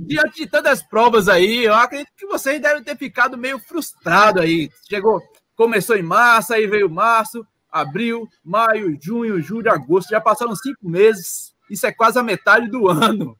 [0.06, 4.70] diante de tantas provas aí, eu acredito que vocês devem ter ficado meio frustrado aí.
[4.88, 5.20] Chegou,
[5.54, 10.10] começou em março, aí veio março abril, maio, junho, julho, agosto.
[10.10, 11.52] Já passaram cinco meses.
[11.68, 13.36] Isso é quase a metade do ano.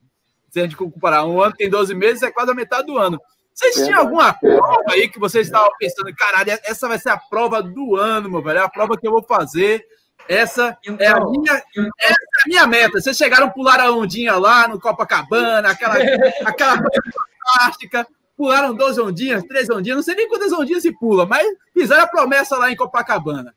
[0.51, 3.20] Se a gente comparar, um ano tem 12 meses, é quase a metade do ano.
[3.55, 7.62] Vocês tinham alguma prova aí que vocês estavam pensando, caralho, essa vai ser a prova
[7.62, 9.85] do ano, meu velho, é a prova que eu vou fazer.
[10.28, 13.01] Essa então, é a então, minha, essa é a minha meta.
[13.01, 15.95] Vocês chegaram a pular a ondinha lá no Copacabana, aquela,
[16.45, 18.07] aquela fantástica,
[18.37, 22.09] pularam 12 ondinhas, 13 ondinhas, não sei nem quantas ondinhas se pula, mas fizeram a
[22.09, 23.55] promessa lá em Copacabana.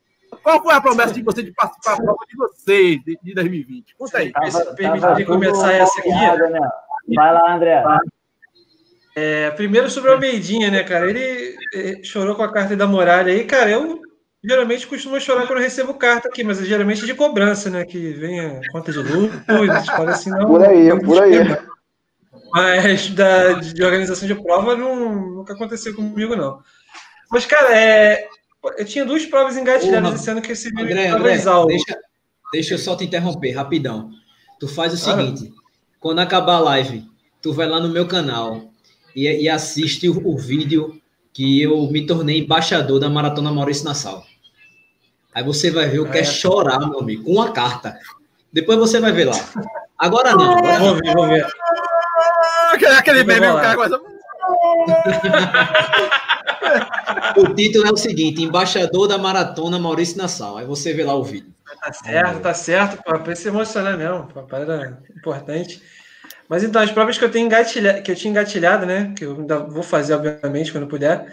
[0.47, 3.95] Qual foi a promessa de você de participar da prova de vocês de, de 2020?
[3.97, 4.31] Conta aí.
[4.31, 6.07] Tava, permite de começar essa aqui.
[6.07, 6.69] Né?
[7.13, 7.83] Vai lá, André.
[9.13, 11.09] É, primeiro sobre o Almeidinha, né, cara?
[11.09, 13.71] Ele é, chorou com a carta da muralha aí, cara.
[13.71, 13.99] Eu
[14.41, 17.83] geralmente costumo chorar quando eu recebo carta aqui, mas é geralmente de cobrança, né?
[17.83, 19.33] Que vem a conta de luz,
[20.07, 20.47] assim, não.
[20.47, 21.39] Por aí, não por aí.
[22.53, 26.61] Mas da, de organização de prova não, nunca aconteceu comigo, não.
[27.29, 28.29] Mas, cara, é,
[28.78, 31.38] eu tinha duas provas engatilhadas esse ano que esse André, André,
[31.68, 31.99] deixa,
[32.51, 34.11] deixa eu só te interromper rapidão.
[34.59, 35.61] Tu faz o seguinte: ah.
[35.99, 37.05] quando acabar a live,
[37.41, 38.70] tu vai lá no meu canal
[39.15, 41.01] e, e assiste o, o, vídeo
[41.34, 44.24] que eu me tornei embaixador da Maratona Maurício Nassau.
[45.34, 47.97] Aí você vai ver o que é, é chorar, meu amigo, com uma carta.
[48.51, 49.36] Depois você vai ver lá.
[49.97, 50.57] Agora não.
[50.57, 50.80] Agora...
[50.80, 51.47] Vou ver, vou ver.
[52.97, 53.78] Aquele meme, o cara.
[57.38, 60.57] o título é o seguinte: Embaixador da Maratona Maurício Nassau.
[60.57, 61.53] Aí você vê lá o vídeo.
[61.82, 63.03] Tá certo, tá certo.
[63.03, 64.28] Para se emocionar mesmo.
[64.47, 65.82] Parada importante.
[66.49, 67.49] Mas então, as provas que eu tenho
[68.03, 69.13] que eu tinha engatilhado, né?
[69.15, 71.28] Que eu ainda vou fazer, obviamente, quando puder,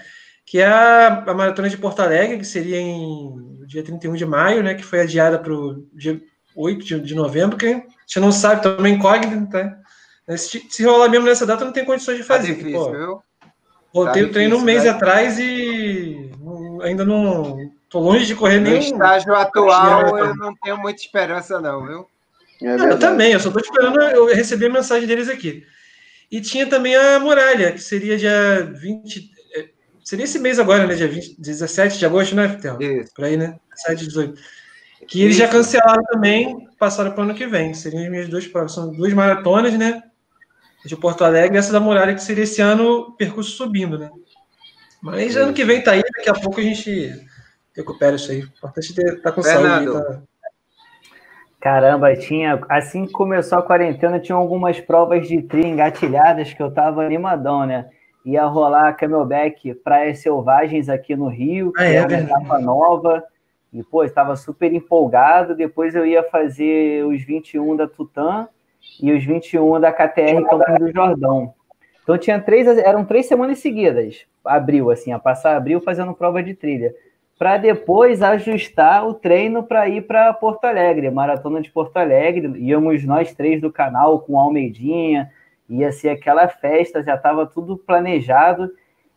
[0.44, 4.62] que é a, a Maratona de Porto Alegre, que seria em dia 31 de maio,
[4.62, 4.74] né?
[4.74, 6.20] Que foi adiada para o dia
[6.56, 9.78] 8 de, de novembro, que a gente não sabe também incógnito, tá?
[10.36, 12.54] Se, se rolar mesmo nessa data, não tem condições de tá fazer.
[12.54, 13.22] Tá difícil, que, pô,
[13.94, 14.90] Voltei tá o treino um mês né?
[14.90, 16.28] atrás e
[16.82, 17.70] ainda não.
[17.88, 18.72] Tô longe de correr nem.
[18.72, 22.08] No estágio atual, eu não tenho muita esperança, não, viu?
[22.60, 25.64] É não, eu também, eu só tô esperando eu receber a mensagem deles aqui.
[26.28, 29.30] E tinha também a muralha, que seria dia 20.
[29.54, 29.68] É,
[30.02, 30.94] seria esse mês agora, né?
[30.96, 32.76] Dia 20, 17 de agosto, né, Fitel?
[32.80, 33.14] Isso.
[33.14, 33.56] Por aí, né?
[33.76, 34.42] 7 18.
[35.06, 35.44] Que eles Isso.
[35.44, 37.72] já cancelaram também, passaram para o ano que vem.
[37.74, 38.72] Seriam as minhas duas provas.
[38.72, 40.02] São duas maratonas, né?
[40.84, 44.10] De Porto Alegre, essa da Muralha, que seria esse ano percurso subindo, né?
[45.02, 47.26] Mas ano que vem tá aí, daqui a pouco a gente
[47.74, 48.40] recupera isso aí.
[48.40, 49.92] Importante estar tá com Fernando.
[49.92, 50.08] saúde.
[50.08, 50.22] Tá...
[51.60, 52.60] Caramba, tinha.
[52.68, 57.64] Assim que começou a quarentena, tinha algumas provas de tri engatilhadas que eu tava animadão,
[57.66, 57.88] né?
[58.24, 63.24] Ia rolar Camelback Praias Selvagens aqui no Rio, ah, é, é, etapa nova.
[63.72, 65.54] E, pô, estava super empolgado.
[65.54, 68.48] Depois eu ia fazer os 21 da Tutã
[69.02, 71.54] e os 21 da KTR Campos do Jordão.
[72.02, 76.54] Então tinha três, eram três semanas seguidas, abril, assim, a passar abril fazendo prova de
[76.54, 76.94] trilha,
[77.38, 82.52] para depois ajustar o treino para ir para Porto Alegre, maratona de Porto Alegre.
[82.58, 85.30] Íamos nós três do canal com Almeidinha,
[85.68, 88.70] ia ser aquela festa, já estava tudo planejado.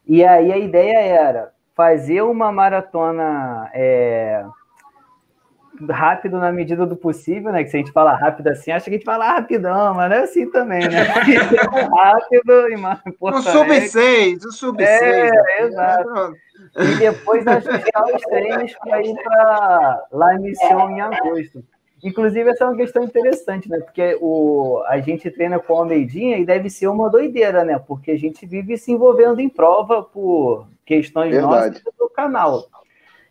[0.05, 4.43] E aí a ideia era fazer uma maratona é,
[5.89, 7.63] rápido na medida do possível, né?
[7.63, 10.17] Que se a gente fala rápido assim, acha que a gente fala rapidão, mas não
[10.17, 11.03] é assim também, né?
[11.95, 14.85] rápido e mais O sub-6, o sub-6.
[14.85, 16.35] É, é, exato.
[16.75, 21.63] E depois ajustar os treinos para ir para lá em Missão em agosto.
[22.03, 23.79] Inclusive, essa é uma questão interessante, né?
[23.79, 27.79] Porque o, a gente treina com a Almeidinha e deve ser uma doideira, né?
[27.79, 31.69] Porque a gente vive se envolvendo em prova por questões Verdade.
[31.69, 32.67] nossas do canal.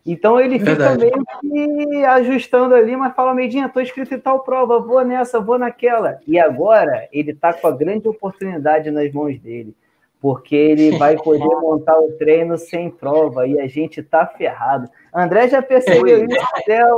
[0.06, 1.04] Então ele fica Verdade.
[1.04, 5.58] meio que ajustando ali, mas fala, Medinha, tô inscrito em tal prova, vou nessa, vou
[5.58, 6.20] naquela.
[6.26, 9.74] E agora ele tá com a grande oportunidade nas mãos dele,
[10.20, 14.88] porque ele vai poder montar o treino sem prova e a gente tá ferrado.
[15.12, 16.46] André já percebeu isso,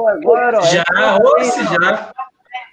[0.06, 0.62] agora, ó.
[0.62, 0.84] Já,
[1.38, 2.12] é já.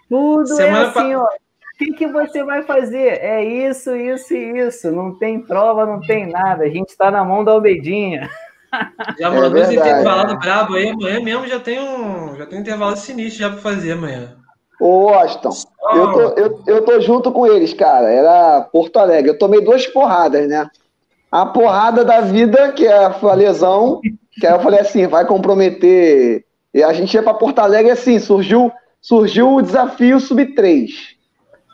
[0.09, 1.23] Tudo é Semana é assim, ó.
[1.23, 3.21] O que, que você vai fazer?
[3.21, 4.91] É isso, isso e isso.
[4.91, 6.63] Não tem prova, não tem nada.
[6.63, 8.29] A gente está na mão da Albedinha.
[9.19, 10.89] Já mandou é os intervalados brabo aí.
[10.89, 14.35] Amanhã mesmo já tem um, já tem um intervalo sinistro já para fazer amanhã.
[14.79, 15.49] Ô, Austin,
[15.81, 15.95] oh.
[15.95, 18.11] eu, tô, eu, eu tô junto com eles, cara.
[18.11, 19.31] Era Porto Alegre.
[19.31, 20.67] Eu tomei duas porradas, né?
[21.31, 23.99] A porrada da vida, que é a lesão,
[24.39, 26.45] que aí eu falei assim, vai comprometer.
[26.73, 28.71] E a gente ia para Porto Alegre assim, surgiu,
[29.01, 30.89] surgiu o desafio sub-3.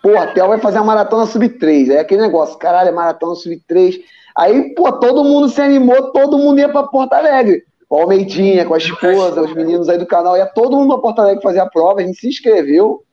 [0.01, 1.91] Pô, a Theo vai fazer a maratona sub-3.
[1.91, 3.99] Aí aquele negócio, caralho, é maratona sub-3.
[4.37, 7.63] Aí, pô, todo mundo se animou, todo mundo ia para Porto Alegre.
[7.89, 11.19] O Almeidinha, com a esposa, os meninos aí do canal, ia todo mundo para Porto
[11.19, 13.03] Alegre fazer a prova, a gente se inscreveu.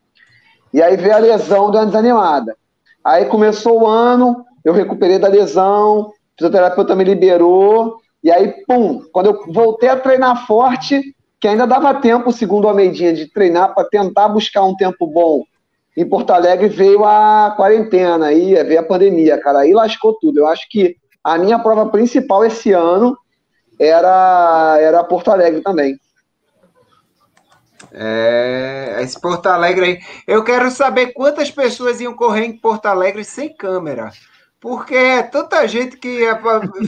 [0.73, 2.57] E aí veio a lesão, deu uma desanimada.
[3.05, 9.03] Aí começou o ano, eu recuperei da lesão, o fisioterapeuta me liberou, e aí, pum,
[9.13, 13.75] quando eu voltei a treinar forte, que ainda dava tempo, segundo o Almeidinha, de treinar
[13.75, 15.45] para tentar buscar um tempo bom
[15.97, 20.41] em Porto Alegre, veio a quarentena, aí veio a pandemia, cara, aí lascou tudo.
[20.41, 20.97] Eu acho que
[21.33, 23.17] a minha prova principal esse ano
[23.79, 25.99] era, era Porto Alegre também.
[27.93, 29.99] É, esse Porto Alegre aí.
[30.27, 34.11] Eu quero saber quantas pessoas iam correr em Porto Alegre sem câmera.
[34.61, 36.41] Porque é tanta gente que ia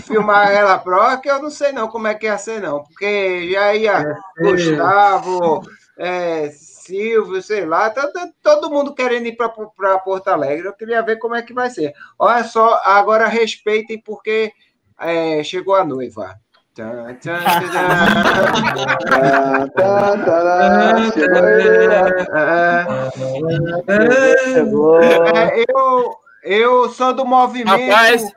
[0.02, 2.82] filmar ela prova que eu não sei não como é que ia ser, não.
[2.82, 3.92] Porque já ia
[4.38, 5.62] é Gustavo,
[5.96, 6.50] é,
[6.90, 10.66] Silvio, sei lá, tá, tá todo mundo querendo ir para Porto Alegre.
[10.66, 11.94] Eu queria ver como é que vai ser.
[12.18, 14.52] Olha só, agora respeitem, porque
[14.98, 16.34] é, chegou a noiva.
[25.46, 28.32] É, eu, eu sou do movimento Rapaz.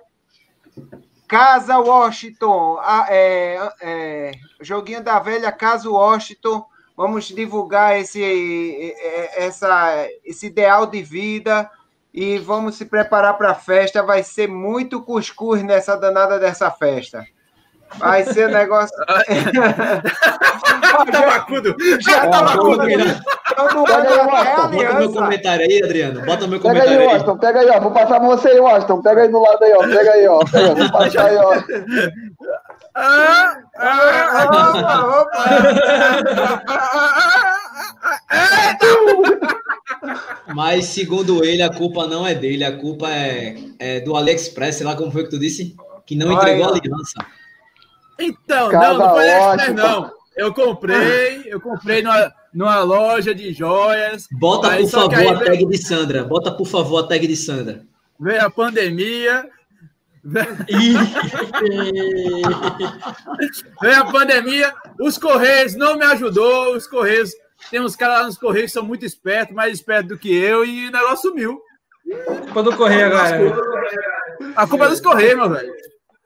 [1.28, 2.80] Casa Washington,
[3.10, 4.32] é, é,
[4.62, 6.64] joguinho da velha Casa Washington
[6.96, 8.94] vamos divulgar esse,
[9.36, 11.70] essa, esse ideal de vida
[12.14, 14.04] e vamos se preparar para a festa.
[14.04, 17.26] Vai ser muito cuscuz nessa danada dessa festa.
[17.98, 18.96] Vai ser negócio.
[21.12, 21.76] Tabacudo!
[22.00, 22.88] Já tabacudo!
[23.56, 26.22] Bota meu comentário aí, Adriano.
[26.22, 27.08] Bota meu comentário pega aí.
[27.08, 27.80] Washington, pega aí, ó.
[27.80, 29.02] Vou passar pra você aí, Washington.
[29.02, 29.80] Pega aí do lado aí, ó.
[29.80, 30.40] Pega aí, ó.
[30.46, 31.54] Pega, vou passar aí, ó.
[32.96, 35.44] Ah, ah, opa, opa.
[40.54, 44.86] Mas, segundo ele, a culpa não é dele, a culpa é, é do AliExpress, sei
[44.86, 45.76] lá como foi que tu disse,
[46.06, 47.26] que não entregou a aliança.
[48.20, 50.12] Então, Casa não, não foi AliExpress, não.
[50.36, 54.28] Eu comprei, eu comprei numa, numa loja de joias.
[54.32, 55.70] Bota, por favor, a tag veio...
[55.70, 56.24] de Sandra.
[56.24, 57.86] Bota, por favor, a tag de Sandra.
[58.20, 59.48] Veio a pandemia.
[63.82, 67.34] veio a pandemia, os Correios não me ajudou, os Correios
[67.70, 70.64] tem uns caras lá nos Correios que são muito espertos, mais espertos do que eu,
[70.64, 71.62] e o negócio sumiu.
[72.46, 73.54] Culpa do Correio agora.
[74.56, 75.74] A culpa é dos Correios, meu velho.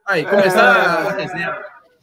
[0.06, 1.58] Aí, começar a resenha.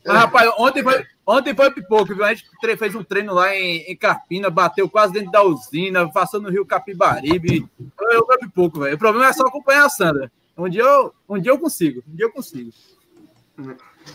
[0.06, 2.24] Mas, rapaz, ontem foi, ontem foi pipoco, viu?
[2.24, 2.46] A gente
[2.78, 6.66] fez um treino lá em, em Carpina, bateu quase dentro da usina, passando no rio
[6.66, 7.68] Capibaribe.
[7.98, 8.96] Foi, foi pipoco, velho.
[8.96, 10.32] O problema é só acompanhar a Sandra.
[10.58, 12.72] Um dia eu, um dia eu consigo, um dia eu consigo.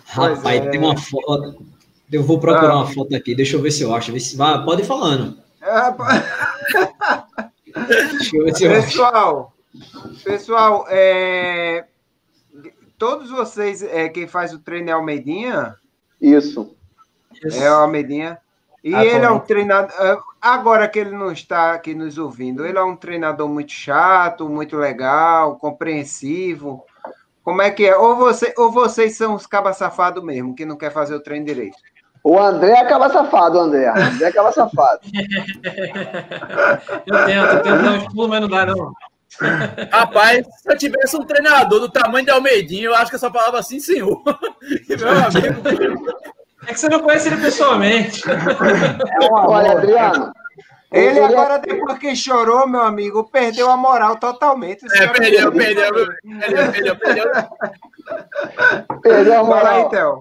[0.07, 0.71] Rapaz, é...
[0.71, 1.65] tem uma foto.
[2.11, 2.77] Eu vou procurar ah.
[2.79, 4.19] uma foto aqui, deixa eu ver se eu acho.
[4.19, 4.37] Se...
[4.37, 5.39] Vai, pode ir falando.
[7.87, 10.25] deixa eu ver se eu pessoal, acho.
[10.25, 11.87] pessoal, é...
[12.99, 15.77] todos vocês, é, quem faz o treino é Almeidinha?
[16.21, 16.75] Isso.
[17.53, 18.39] É o Almeidinha.
[18.83, 19.95] E ah, ele é um treinador.
[20.01, 24.49] É, agora que ele não está aqui nos ouvindo, ele é um treinador muito chato,
[24.49, 26.85] muito legal, compreensivo.
[27.43, 27.97] Como é que é?
[27.97, 31.47] Ou, você, ou vocês são os cabas safados mesmo, que não quer fazer o treino
[31.47, 31.77] direito?
[32.23, 33.91] O André acaba safado, o André.
[33.91, 35.01] O André acaba safado.
[37.07, 38.93] eu tento, eu tento dar uns pulos, mas não dá, não.
[39.91, 43.61] Rapaz, se eu tivesse um treinador do tamanho de Almeidinho, eu acho que essa palavra
[43.61, 44.23] assim, senhor.
[44.89, 46.07] Meu amigo.
[46.67, 48.23] É que você não conhece ele pessoalmente.
[48.29, 50.33] É Olha, Adriano.
[50.93, 54.85] Ele agora, depois que chorou, meu amigo, perdeu a moral totalmente.
[54.93, 57.31] É, perdeu, perdeu, perdeu, perdeu, perdeu.
[59.01, 59.87] Perdeu a moral.
[59.87, 60.21] então.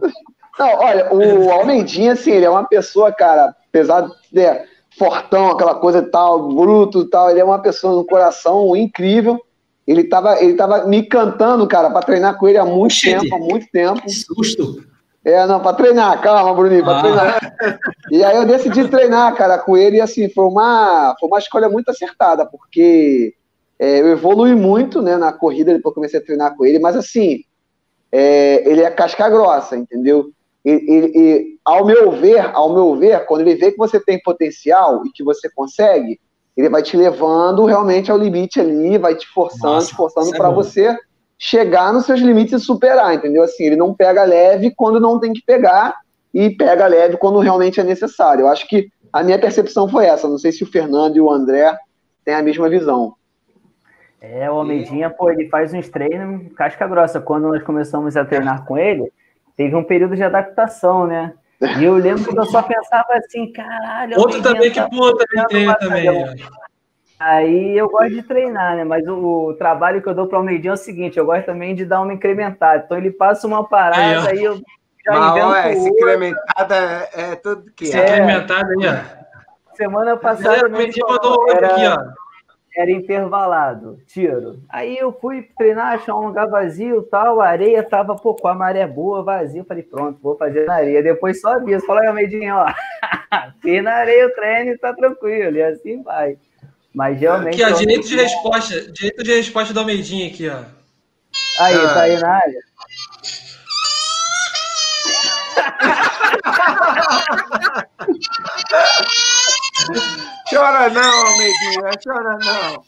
[0.60, 4.68] Não, olha, o Almeidinha, assim, ele é uma pessoa, cara, apesar de ser
[4.98, 9.42] fortão, aquela coisa e tal, bruto e tal, ele é uma pessoa no coração incrível.
[9.88, 13.40] Ele tava, ele tava me cantando, cara, para treinar com ele há muito tempo, há
[13.40, 14.02] muito tempo.
[14.08, 14.84] Susto.
[15.24, 17.02] É, não, para treinar, calma, Bruninho, para ah.
[17.02, 17.40] treinar.
[18.10, 21.70] E aí eu decidi treinar, cara, com ele, e assim, foi uma, foi uma escolha
[21.70, 23.34] muito acertada, porque
[23.78, 27.42] é, eu evolui muito, né, na corrida, depois comecei a treinar com ele, mas assim,
[28.12, 30.32] é, ele é casca grossa, entendeu?
[30.66, 34.22] E, e, e, ao meu ver, ao meu ver, quando ele vê que você tem
[34.22, 36.20] potencial e que você consegue,
[36.56, 40.50] ele vai te levando realmente ao limite ali, vai te forçando, Nossa, te forçando para
[40.50, 40.98] é você
[41.42, 43.42] chegar nos seus limites e superar, entendeu?
[43.44, 45.96] Assim, ele não pega leve quando não tem que pegar
[46.34, 48.42] e pega leve quando realmente é necessário.
[48.42, 50.28] Eu acho que a minha percepção foi essa.
[50.28, 51.76] Não sei se o Fernando e o André
[52.26, 53.16] têm a mesma visão.
[54.22, 57.22] É, o Almeidinha, pô, ele faz uns treinos casca grossa.
[57.22, 59.10] Quando nós começamos a treinar com ele,
[59.56, 61.34] teve um período de adaptação, né?
[61.80, 64.20] E eu lembro que eu só pensava assim, caralho.
[64.20, 66.06] Outro também que pô, também treina também.
[67.20, 68.84] Aí eu gosto de treinar, né?
[68.84, 71.46] Mas o, o trabalho que eu dou para o Almeidinho é o seguinte: eu gosto
[71.46, 72.84] também de dar uma incrementada.
[72.86, 74.56] Então ele passa uma parada, aí, eu
[75.06, 75.48] já Mas, invento.
[75.48, 78.04] Ó, essa incrementada é, é tudo que é.
[78.04, 79.76] Incrementada aí, ó.
[79.76, 80.66] Semana passada.
[80.66, 81.68] Almeidinho mandou era...
[81.74, 82.30] aqui, ó
[82.80, 84.62] era intervalado, tiro.
[84.70, 88.54] Aí eu fui treinar, achar um lugar vazio tal, a areia tava, pô, com a
[88.54, 89.66] maré boa, vazio.
[89.66, 91.04] Falei, pronto, vou fazer na areia.
[91.04, 92.68] Depois só aviso, falei, Almeidinho, ó,
[93.62, 96.38] fiz na areia o treino tá tranquilo, e assim vai.
[96.94, 97.62] Mas realmente.
[97.62, 100.64] Aqui, ó, direito de resposta, direito de resposta do Almeidinho aqui, ó.
[101.60, 101.94] Aí, ah.
[101.94, 102.60] tá aí na área?
[110.50, 112.84] chora não, Almeidinha, chora não.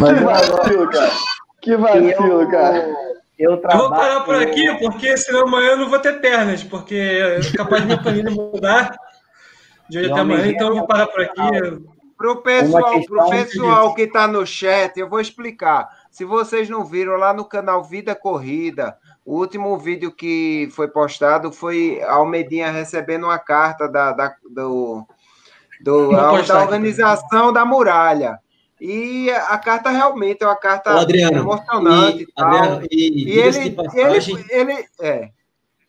[0.00, 1.12] Mas que vacilo, cara.
[1.60, 2.94] Que vacilo, eu, cara.
[3.38, 3.82] Eu, trabalho...
[3.82, 7.40] eu vou parar por aqui, porque senão amanhã eu não vou ter pernas, porque é
[7.56, 8.96] capaz de minha planilha mudar
[9.88, 11.40] de hoje até amanhã, então eu vou parar por aqui.
[12.24, 15.86] Para o pessoal, pro pessoal que está no chat, eu vou explicar.
[16.10, 18.96] Se vocês não viram lá no canal Vida Corrida,
[19.26, 25.06] o último vídeo que foi postado foi a Almedinha recebendo uma carta da, da, do,
[25.82, 28.38] do, da organização da muralha.
[28.80, 32.22] E a carta realmente é uma carta Adriano, emocionante.
[32.22, 35.28] E, Adriano, e, e ele, passagem, ele, ele, é.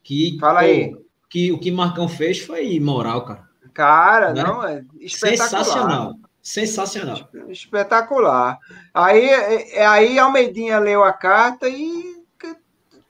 [0.04, 0.94] Que, Fala aí.
[1.30, 3.46] que o que Marcão fez foi moral, cara.
[3.74, 4.44] Cara, né?
[4.44, 5.64] não, é espetacular.
[5.64, 6.25] Sensacional.
[6.46, 7.28] Sensacional.
[7.50, 8.60] Espetacular.
[8.93, 12.24] Aí, é, é, aí Almeidinha leu a carta e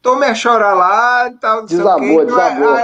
[0.02, 1.66] tome a chorar lá tal.
[1.66, 2.78] Desabou, desabou.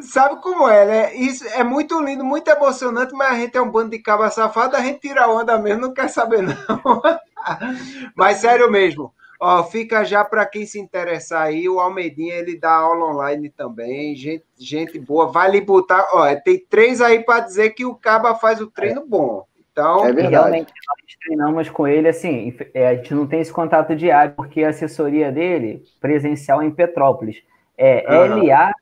[0.00, 1.14] Sabe como é, né?
[1.14, 4.76] Isso é muito lindo, muito emocionante, mas a gente é um bando de cabra safado,
[4.76, 6.54] a gente tira onda mesmo, não quer saber, não.
[8.14, 12.72] mas sério mesmo, Ó, fica já para quem se interessar aí, o Almedinha ele dá
[12.72, 17.70] aula online também, gente, gente boa, vai lhe botar, ó, tem três aí para dizer
[17.70, 19.46] que o Caba faz o treino bom.
[19.78, 20.28] Então, é verdade.
[20.30, 24.64] realmente nós treinamos com ele assim, é, a gente não tem esse contato diário porque
[24.64, 27.42] a assessoria dele presencial é em Petrópolis
[27.78, 28.44] é uhum.
[28.44, 28.72] LA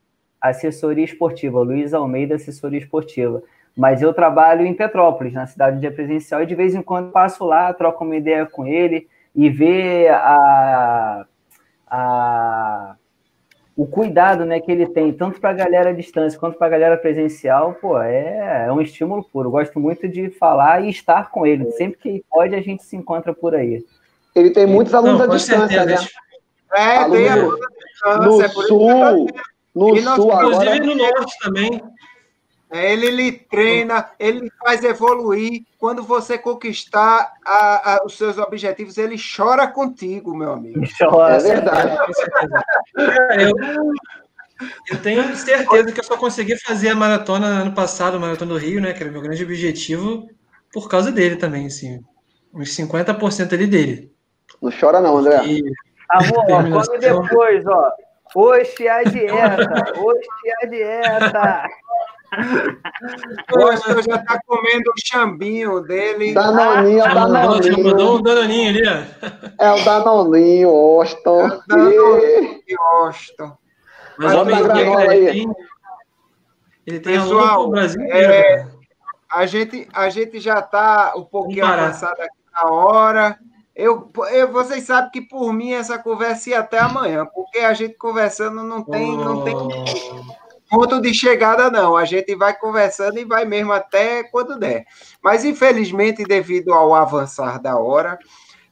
[0.41, 3.43] Assessoria Esportiva, Luiz Almeida Assessoria Esportiva.
[3.77, 7.45] Mas eu trabalho em Petrópolis, na cidade de presencial, e de vez em quando passo
[7.45, 11.27] lá, troco uma ideia com ele e ver a,
[11.85, 12.95] a,
[13.77, 16.69] o cuidado né, que ele tem, tanto para a galera à distância quanto para a
[16.71, 19.49] galera presencial, pô, é, é um estímulo puro.
[19.49, 21.71] Eu gosto muito de falar e estar com ele.
[21.73, 23.85] Sempre que pode, a gente se encontra por aí.
[24.33, 26.01] Ele tem muitos alunos Não, à distância, certeza.
[26.01, 26.07] né?
[26.73, 28.17] É, Aluno tem alunos à distância.
[28.17, 29.27] No é sul,
[29.75, 30.75] no e sul agora...
[30.75, 31.83] Inclusive no norte também.
[32.69, 35.63] É, ele lhe treina, ele faz evoluir.
[35.79, 40.81] Quando você conquistar a, a, os seus objetivos, ele chora contigo, meu amigo.
[40.99, 41.97] Chora, é verdade.
[43.39, 43.93] eu,
[44.91, 48.59] eu tenho certeza que eu só consegui fazer a maratona ano passado, a maratona do
[48.59, 48.91] Rio, né?
[48.91, 50.27] Que era o meu grande objetivo,
[50.73, 52.03] por causa dele também, assim.
[52.53, 54.11] Uns 50% ali dele.
[54.61, 55.45] Não chora, não, André.
[55.45, 55.63] E...
[56.09, 57.91] Amor, come depois, ó.
[58.35, 61.69] Hoje é a dieta, hoje é a dieta.
[63.53, 66.33] Hoje eu já está comendo o chambinho dele.
[66.33, 67.83] Danoninho, ah, Danoninho.
[67.83, 69.63] Mandou um Danoninho ali, ó.
[69.63, 71.17] É o Danoninho, Austin.
[71.25, 73.51] É o Danoninho, Austin.
[74.17, 75.55] Mas o homem ele tem,
[76.87, 78.67] ele tem Pessoal, Brasil é,
[79.29, 83.39] a, gente, a gente já está um pouquinho avançado aqui na hora.
[83.75, 87.93] Eu, eu, vocês sabem que por mim essa conversa ia até amanhã, porque a gente
[87.93, 89.23] conversando não tem, oh.
[89.23, 89.55] não tem
[90.69, 91.95] ponto de chegada, não.
[91.95, 94.85] A gente vai conversando e vai mesmo até quando der.
[95.21, 98.17] Mas, infelizmente, devido ao avançar da hora,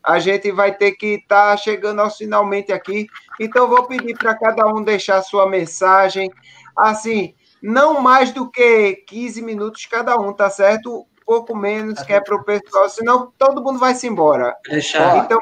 [0.03, 3.07] a gente vai ter que estar tá chegando aos finalmente aqui.
[3.39, 6.31] Então, vou pedir para cada um deixar sua mensagem.
[6.77, 11.05] Assim, não mais do que 15 minutos cada um, tá certo?
[11.25, 14.55] pouco menos, que é para o pessoal, senão todo mundo vai se embora.
[14.69, 15.17] Deixar.
[15.17, 15.39] Então,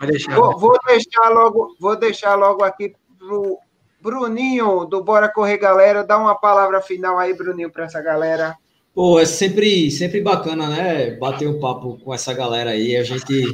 [0.00, 0.34] deixar.
[0.34, 3.58] Vou, vou, deixar logo, vou deixar logo aqui pro
[4.06, 8.56] Bruninho do Bora Correr Galera, dá uma palavra final aí, Bruninho, para essa galera.
[8.94, 11.10] Pô, é sempre, sempre bacana, né?
[11.16, 12.96] Bater um papo com essa galera aí.
[12.96, 13.52] A gente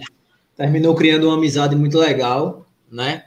[0.54, 3.24] terminou criando uma amizade muito legal, né?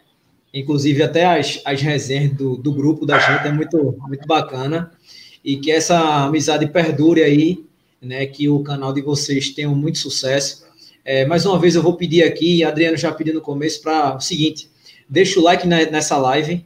[0.54, 4.92] Inclusive, até as, as resenhas do, do grupo da gente é muito, muito bacana.
[5.44, 7.66] E que essa amizade perdure aí
[8.00, 10.64] né, que o canal de vocês tenha muito sucesso.
[11.04, 14.22] É, mais uma vez eu vou pedir aqui, Adriano já pediu no começo, para o
[14.22, 14.70] seguinte,
[15.10, 16.64] deixa o like na, nessa live,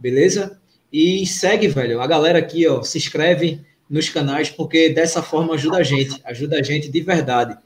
[0.00, 0.58] beleza?
[0.92, 5.78] E segue, velho, a galera aqui, ó, se inscreve nos canais, porque dessa forma ajuda
[5.78, 7.56] a gente, ajuda a gente de verdade.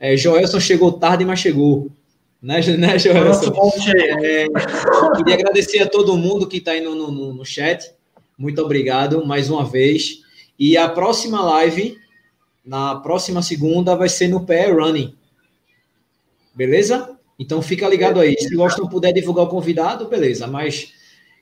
[0.00, 1.90] É, Joelson chegou tarde, mas chegou.
[2.42, 3.52] Né, né Joelson?
[4.22, 4.46] É,
[5.16, 7.92] queria agradecer a todo mundo que está aí no, no, no chat.
[8.36, 10.20] Muito obrigado mais uma vez.
[10.58, 11.98] E a próxima live
[12.64, 15.14] na próxima segunda vai ser no pé running.
[16.54, 17.16] Beleza?
[17.38, 18.36] Então fica ligado aí.
[18.38, 20.46] Se Austin puder divulgar o convidado, beleza.
[20.46, 20.92] Mas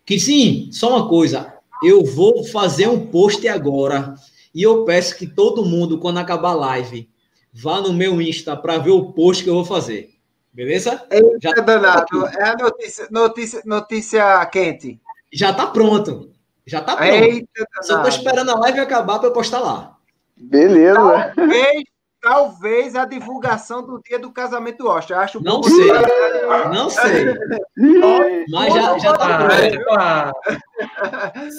[0.08, 1.52] que sim, só uma coisa.
[1.84, 4.14] Eu vou fazer um post agora
[4.54, 7.10] e eu peço que todo mundo, quando acabar a live,
[7.52, 10.14] vá no meu Insta para ver o post que eu vou fazer.
[10.50, 11.06] Beleza?
[11.10, 12.26] Eita, Já tá danado.
[12.26, 14.98] É a notícia, notícia, notícia quente.
[15.30, 16.30] Já tá pronto.
[16.66, 17.12] Já tá pronto.
[17.12, 19.94] Eita, Só tô esperando a live acabar para eu postar lá.
[20.34, 21.34] Beleza.
[21.36, 21.84] Talvez,
[22.20, 25.14] talvez a divulgação do dia do casamento do Austin.
[25.14, 25.88] Acho não sei.
[26.66, 28.44] Não sei.
[28.50, 30.32] Mas já, já tá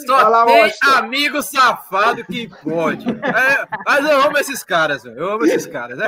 [0.06, 0.88] Só Fala, tem Austin.
[0.96, 3.10] amigo safado que pode.
[3.10, 6.00] É, mas eu amo esses caras, eu amo esses caras.
[6.00, 6.06] É,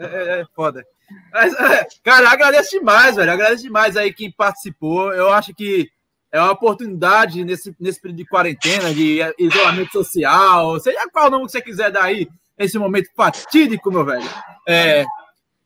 [0.00, 0.84] é, é foda.
[1.32, 3.30] Mas, é, cara, agradeço demais, velho.
[3.30, 5.12] Agradeço demais aí quem participou.
[5.12, 5.88] Eu acho que
[6.32, 11.52] é uma oportunidade nesse, nesse período de quarentena, de isolamento social, seja qual nome que
[11.52, 12.28] você quiser dar aí,
[12.58, 14.28] esse momento fatídico, meu velho.
[14.66, 15.04] É,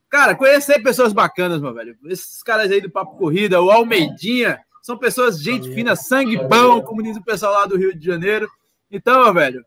[0.09, 1.97] cara, conhecer pessoas bacanas, meu velho.
[2.07, 7.03] Esses caras aí do Papo Corrida, o Almeidinha, são pessoas, gente fina, sangue bom, como
[7.03, 8.49] diz o pessoal lá do Rio de Janeiro.
[8.91, 9.65] Então, meu velho,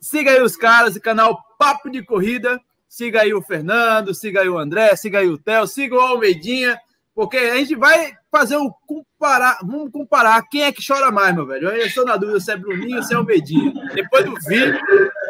[0.00, 4.48] siga aí os caras, o canal Papo de Corrida, siga aí o Fernando, siga aí
[4.48, 6.78] o André, siga aí o Theo, siga o Almeidinha.
[7.14, 11.46] Porque a gente vai fazer um comparar, vamos comparar quem é que chora mais, meu
[11.46, 11.68] velho.
[11.68, 13.72] Eu estou na dúvida se é Bruninho ou se é Almeidinha.
[13.94, 14.80] Depois do vídeo,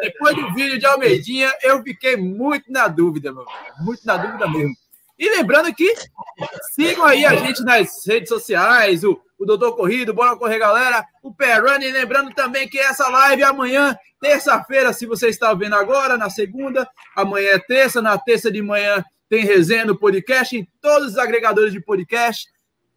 [0.01, 3.85] depois do vídeo de Almeidinha, eu fiquei muito na dúvida, meu velho.
[3.85, 4.73] Muito na dúvida mesmo.
[5.19, 5.93] E lembrando que
[6.73, 11.29] sigam aí a gente nas redes sociais, o, o Doutor Corrido, Bora Correr Galera, o
[11.29, 11.91] Running.
[11.91, 17.51] Lembrando também que essa live amanhã, terça-feira, se você está vendo agora, na segunda, amanhã
[17.51, 19.03] é terça, na terça de manhã
[19.33, 22.47] tem resenha no podcast, em todos os agregadores de podcast,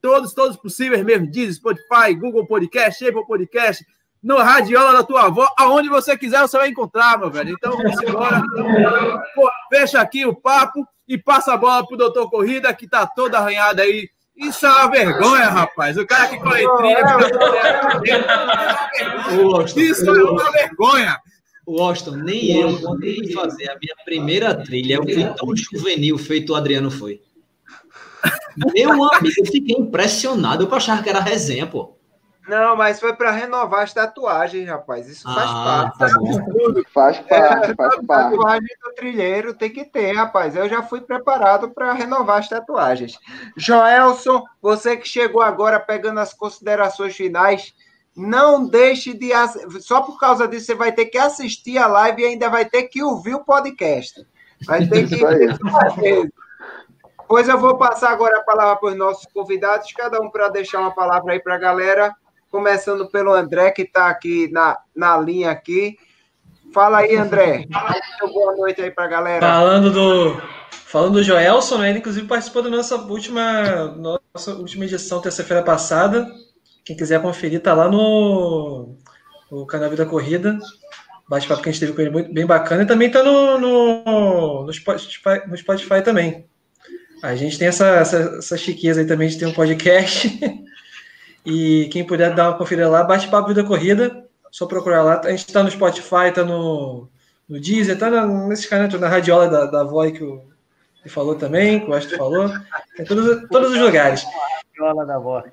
[0.03, 3.83] todos, todos possíveis mesmo, Diz, Spotify, Google Podcast, Apple Podcast,
[4.23, 7.57] no Radiola da tua avó, aonde você quiser você vai encontrar, meu velho.
[7.57, 7.73] Então.
[9.35, 13.39] Pô, fecha aqui o papo e passa a bola pro doutor Corrida, que tá toda
[13.39, 14.07] arranhada aí.
[14.37, 15.97] Isso é uma vergonha, rapaz.
[15.97, 17.17] O cara que corre trilha.
[19.75, 21.19] Isso é uma vergonha.
[21.67, 26.17] O Austin, nem eu, quando eu fazer a minha primeira trilha, eu fui tão juvenil
[26.17, 27.21] feito o Adriano foi.
[28.73, 30.65] Meu amigo, eu fiquei impressionado.
[30.65, 31.97] Eu achava que era resenha, pô.
[32.49, 35.09] Não, mas foi para renovar as tatuagens, rapaz.
[35.09, 35.99] Isso faz ah, parte.
[35.99, 36.09] Tá
[36.93, 38.07] faz parte, é, faz parte.
[38.07, 40.55] Tatuagem do trilheiro tem que ter, rapaz.
[40.55, 43.19] Eu já fui preparado para renovar as tatuagens.
[43.57, 47.75] Joelson, você que chegou agora pegando as considerações finais,
[48.17, 49.31] não deixe de.
[49.81, 52.85] Só por causa disso, você vai ter que assistir a live e ainda vai ter
[52.85, 54.27] que ouvir o podcast.
[54.65, 55.21] Vai ter que.
[57.29, 60.81] Pois eu vou passar agora a palavra para os nossos convidados, cada um para deixar
[60.81, 62.15] uma palavra aí para a galera
[62.51, 65.99] começando pelo André, que está aqui na, na linha aqui.
[66.73, 67.67] Fala aí, André.
[68.33, 69.47] Boa noite aí para a galera.
[69.47, 71.91] Falando do, falando do Joelson, né?
[71.91, 76.27] ele inclusive participou da nossa última, nossa última edição, terça-feira passada.
[76.87, 78.97] Quem quiser conferir, tá lá no,
[79.51, 80.57] no canal Vida Corrida.
[81.29, 82.85] Bate-papo que a gente teve com ele muito, bem bacana.
[82.85, 86.47] E também tá no, no, no, Spotify, no Spotify também.
[87.25, 90.31] A gente tem essa, essa, essa chiqueza aí também de ter um podcast.
[91.49, 95.21] E quem puder dar uma conferida lá, bate-papo Vida Corrida, só procurar lá.
[95.21, 97.09] A gente está no Spotify, está no,
[97.49, 100.43] no Deezer, está nesse canal, na radiola da, da Voz que o
[101.05, 102.51] que falou também, que o Astro falou.
[102.99, 104.27] Em todos, todos os lugares.
[104.77, 105.45] Radiola da Voz.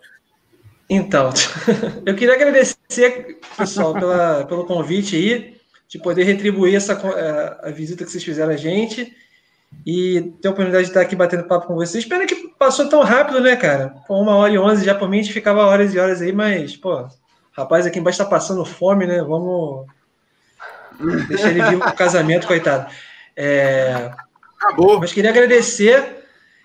[0.90, 1.32] Então,
[2.06, 5.58] eu queria agradecer, pessoal, pela, pelo convite aí,
[5.88, 9.16] de poder retribuir essa, a, a visita que vocês fizeram a gente
[9.86, 12.06] e ter a oportunidade de estar aqui batendo papo com vocês.
[12.06, 13.96] Pena que passou tão rápido, né, cara?
[14.08, 16.32] Pô, uma hora e onze, já por mim a gente ficava horas e horas aí,
[16.32, 17.08] mas, pô,
[17.52, 19.22] rapaz aqui embaixo tá passando fome, né?
[19.22, 19.88] Vamos
[21.28, 22.92] deixar ele vivo pro casamento, coitado.
[23.36, 24.12] É...
[24.58, 25.00] Acabou.
[25.00, 26.23] Mas queria agradecer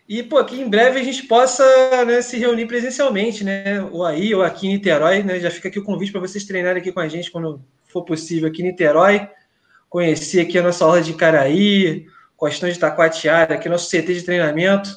[0.09, 1.62] e, pô, que em breve a gente possa
[2.06, 3.82] né, se reunir presencialmente, né?
[3.93, 5.39] Ou aí, ou aqui em Niterói, né?
[5.39, 8.48] Já fica aqui o convite para vocês treinarem aqui com a gente quando for possível
[8.48, 9.28] aqui em Niterói.
[9.90, 12.06] Conhecer aqui a nossa aula de Caraí,
[12.39, 14.89] Costão de Taquatiara, aqui nosso CT de treinamento.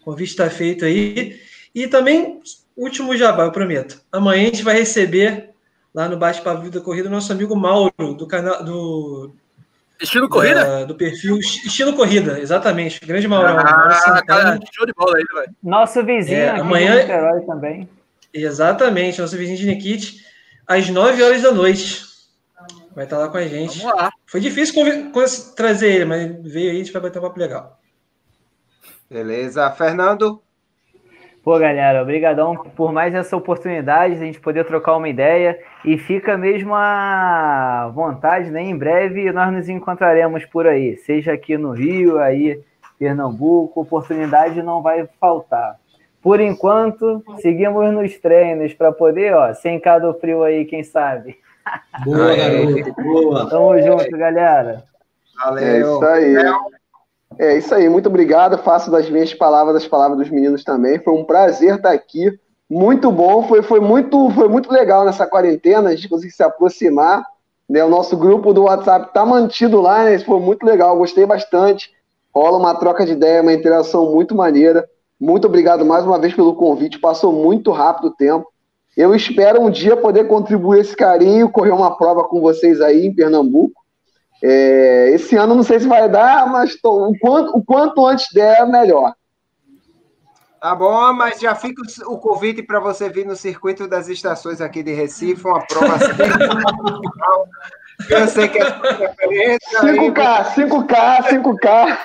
[0.00, 1.38] O convite está feito aí.
[1.74, 2.40] E também,
[2.74, 4.00] último jabá, eu prometo.
[4.10, 5.50] Amanhã a gente vai receber
[5.94, 9.34] lá no Bate Papo Vida Corrida o nosso amigo Mauro, do canal do.
[10.00, 10.64] Estilo Corrida?
[10.64, 13.00] Da, do perfil Estilo Corrida, exatamente.
[13.04, 13.48] Grande Mauro.
[13.48, 15.54] Ah, cara, show de bola aí, velho.
[15.62, 17.06] Nosso vizinho é, aqui amanhã...
[17.46, 17.88] também.
[18.32, 20.24] Exatamente, nosso vizinho de Nikit,
[20.66, 22.08] às 9 horas da noite.
[22.94, 23.78] Vai estar lá com a gente.
[23.80, 24.10] Vamos lá.
[24.26, 24.74] Foi difícil
[25.54, 27.80] trazer ele, mas veio aí, a gente vai bater um papo legal.
[29.08, 29.70] Beleza.
[29.72, 30.42] Fernando?
[31.42, 35.96] Pô, galera, obrigadão por mais essa oportunidade de a gente poder trocar uma ideia e
[35.96, 38.62] fica mesmo à vontade, né?
[38.62, 42.60] Em breve nós nos encontraremos por aí, seja aqui no Rio, aí
[42.98, 45.76] Pernambuco, oportunidade não vai faltar.
[46.22, 51.38] Por enquanto, seguimos nos treinos para poder, ó, sem cada frio aí, quem sabe.
[52.04, 53.02] Boa, garoto.
[53.02, 53.48] Boa.
[53.48, 54.84] Tamo junto, galera.
[55.42, 55.64] Valeu.
[55.64, 56.79] É isso aí.
[57.38, 57.88] É isso aí.
[57.88, 58.58] Muito obrigado.
[58.58, 60.98] Faço das minhas palavras as palavras dos meninos também.
[60.98, 62.30] Foi um prazer estar aqui.
[62.68, 63.42] Muito bom.
[63.46, 65.90] Foi, foi, muito, foi muito legal nessa quarentena.
[65.90, 67.24] A gente conseguiu se aproximar.
[67.68, 67.84] Né?
[67.84, 70.04] O nosso grupo do WhatsApp está mantido lá.
[70.04, 70.18] Né?
[70.18, 70.96] Foi muito legal.
[70.96, 71.90] Gostei bastante.
[72.34, 74.88] Rola uma troca de ideia, uma interação muito maneira.
[75.20, 77.00] Muito obrigado mais uma vez pelo convite.
[77.00, 78.46] Passou muito rápido o tempo.
[78.96, 83.14] Eu espero um dia poder contribuir esse carinho, correr uma prova com vocês aí em
[83.14, 83.79] Pernambuco.
[84.42, 88.26] É, esse ano não sei se vai dar, mas tô, o, quanto, o quanto antes
[88.32, 89.14] der, melhor.
[90.60, 94.82] Tá bom, mas já fica o convite para você vir no circuito das estações aqui
[94.82, 96.06] de Recife, uma prova assim,
[98.08, 99.80] Eu sei que é preferência.
[99.80, 101.98] 5K, 5K, 5K.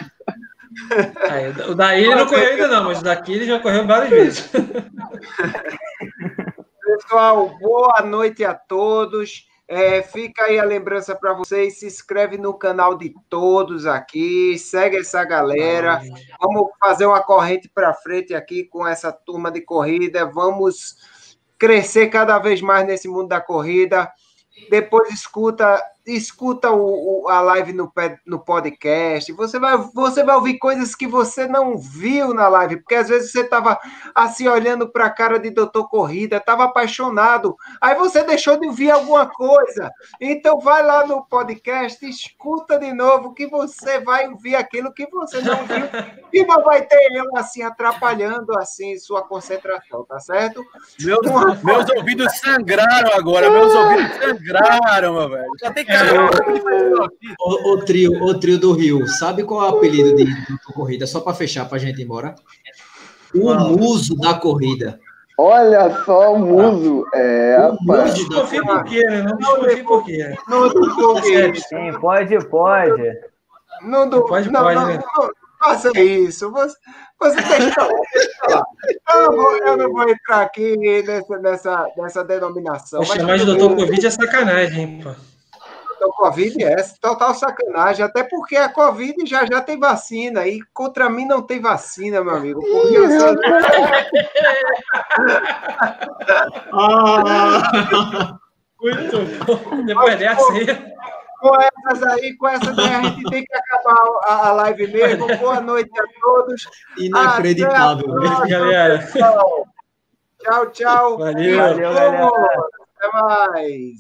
[1.30, 4.10] Aí, o daí ele não correu ainda não, mas o daqui ele já correu várias
[4.10, 4.52] vezes.
[6.86, 9.46] Pessoal, boa noite a todos.
[9.68, 11.80] É, fica aí a lembrança para vocês.
[11.80, 16.02] Se inscreve no canal de todos aqui, segue essa galera.
[16.40, 20.26] Vamos fazer uma corrente para frente aqui com essa turma de corrida.
[20.26, 20.96] Vamos
[21.58, 24.12] crescer cada vez mais nesse mundo da corrida.
[24.70, 27.92] Depois escuta escuta o, o, a live no,
[28.26, 32.96] no podcast, você vai, você vai ouvir coisas que você não viu na live, porque
[32.96, 33.80] às vezes você estava
[34.14, 38.92] assim olhando para a cara de Doutor Corrida, estava apaixonado, aí você deixou de ouvir
[38.92, 39.92] alguma coisa.
[40.22, 45.42] Então vai lá no podcast, escuta de novo, que você vai ouvir aquilo que você
[45.42, 45.86] não viu
[46.32, 50.64] e não vai ter eu assim atrapalhando assim sua concentração, tá certo?
[51.02, 51.22] Meus,
[51.64, 55.52] meus ouvidos sangraram agora, meus ouvidos sangraram, meu velho.
[55.62, 55.95] Já tem cara.
[57.40, 61.06] O, o, trio, o trio do Rio, sabe qual é o apelido de, de corrida?
[61.06, 62.36] Só para fechar, para gente ir embora.
[63.34, 65.00] O muso da corrida.
[65.38, 67.06] Olha só o muso.
[67.14, 67.86] É, rapaz.
[67.88, 69.24] Não desconfie por quê, né?
[69.24, 70.36] Não desconfie por quê.
[70.48, 71.62] Não desconfie.
[71.62, 73.20] Sim, pode, pode.
[73.82, 75.00] Não, do, pode, não, pode, não, né?
[75.18, 76.50] não, faça isso.
[76.52, 76.78] Você,
[77.20, 77.40] você
[78.48, 78.64] lá.
[79.14, 83.00] Eu não, vou, eu não vou entrar aqui nessa, nessa, nessa denominação.
[83.00, 85.35] Poxa, mas, mas o doutor Covid é sacanagem, hein, pô.
[86.02, 91.10] O Covid é total sacanagem, até porque a Covid já já tem vacina e contra
[91.10, 92.62] mim não tem vacina, meu amigo.
[92.66, 93.36] Eu sou...
[96.74, 98.38] ah,
[98.82, 99.86] muito bom.
[99.86, 100.66] Depois dessa aí.
[101.40, 105.28] Com essas aí, com essas aí, a gente tem que acabar a, a live mesmo.
[105.38, 106.68] Boa noite a todos.
[106.98, 109.06] Inacreditável, mesmo, galera.
[110.40, 111.18] Tchau, tchau.
[111.18, 111.58] Valeu.
[111.58, 112.30] Valeu, galera.
[112.98, 114.00] Até mais.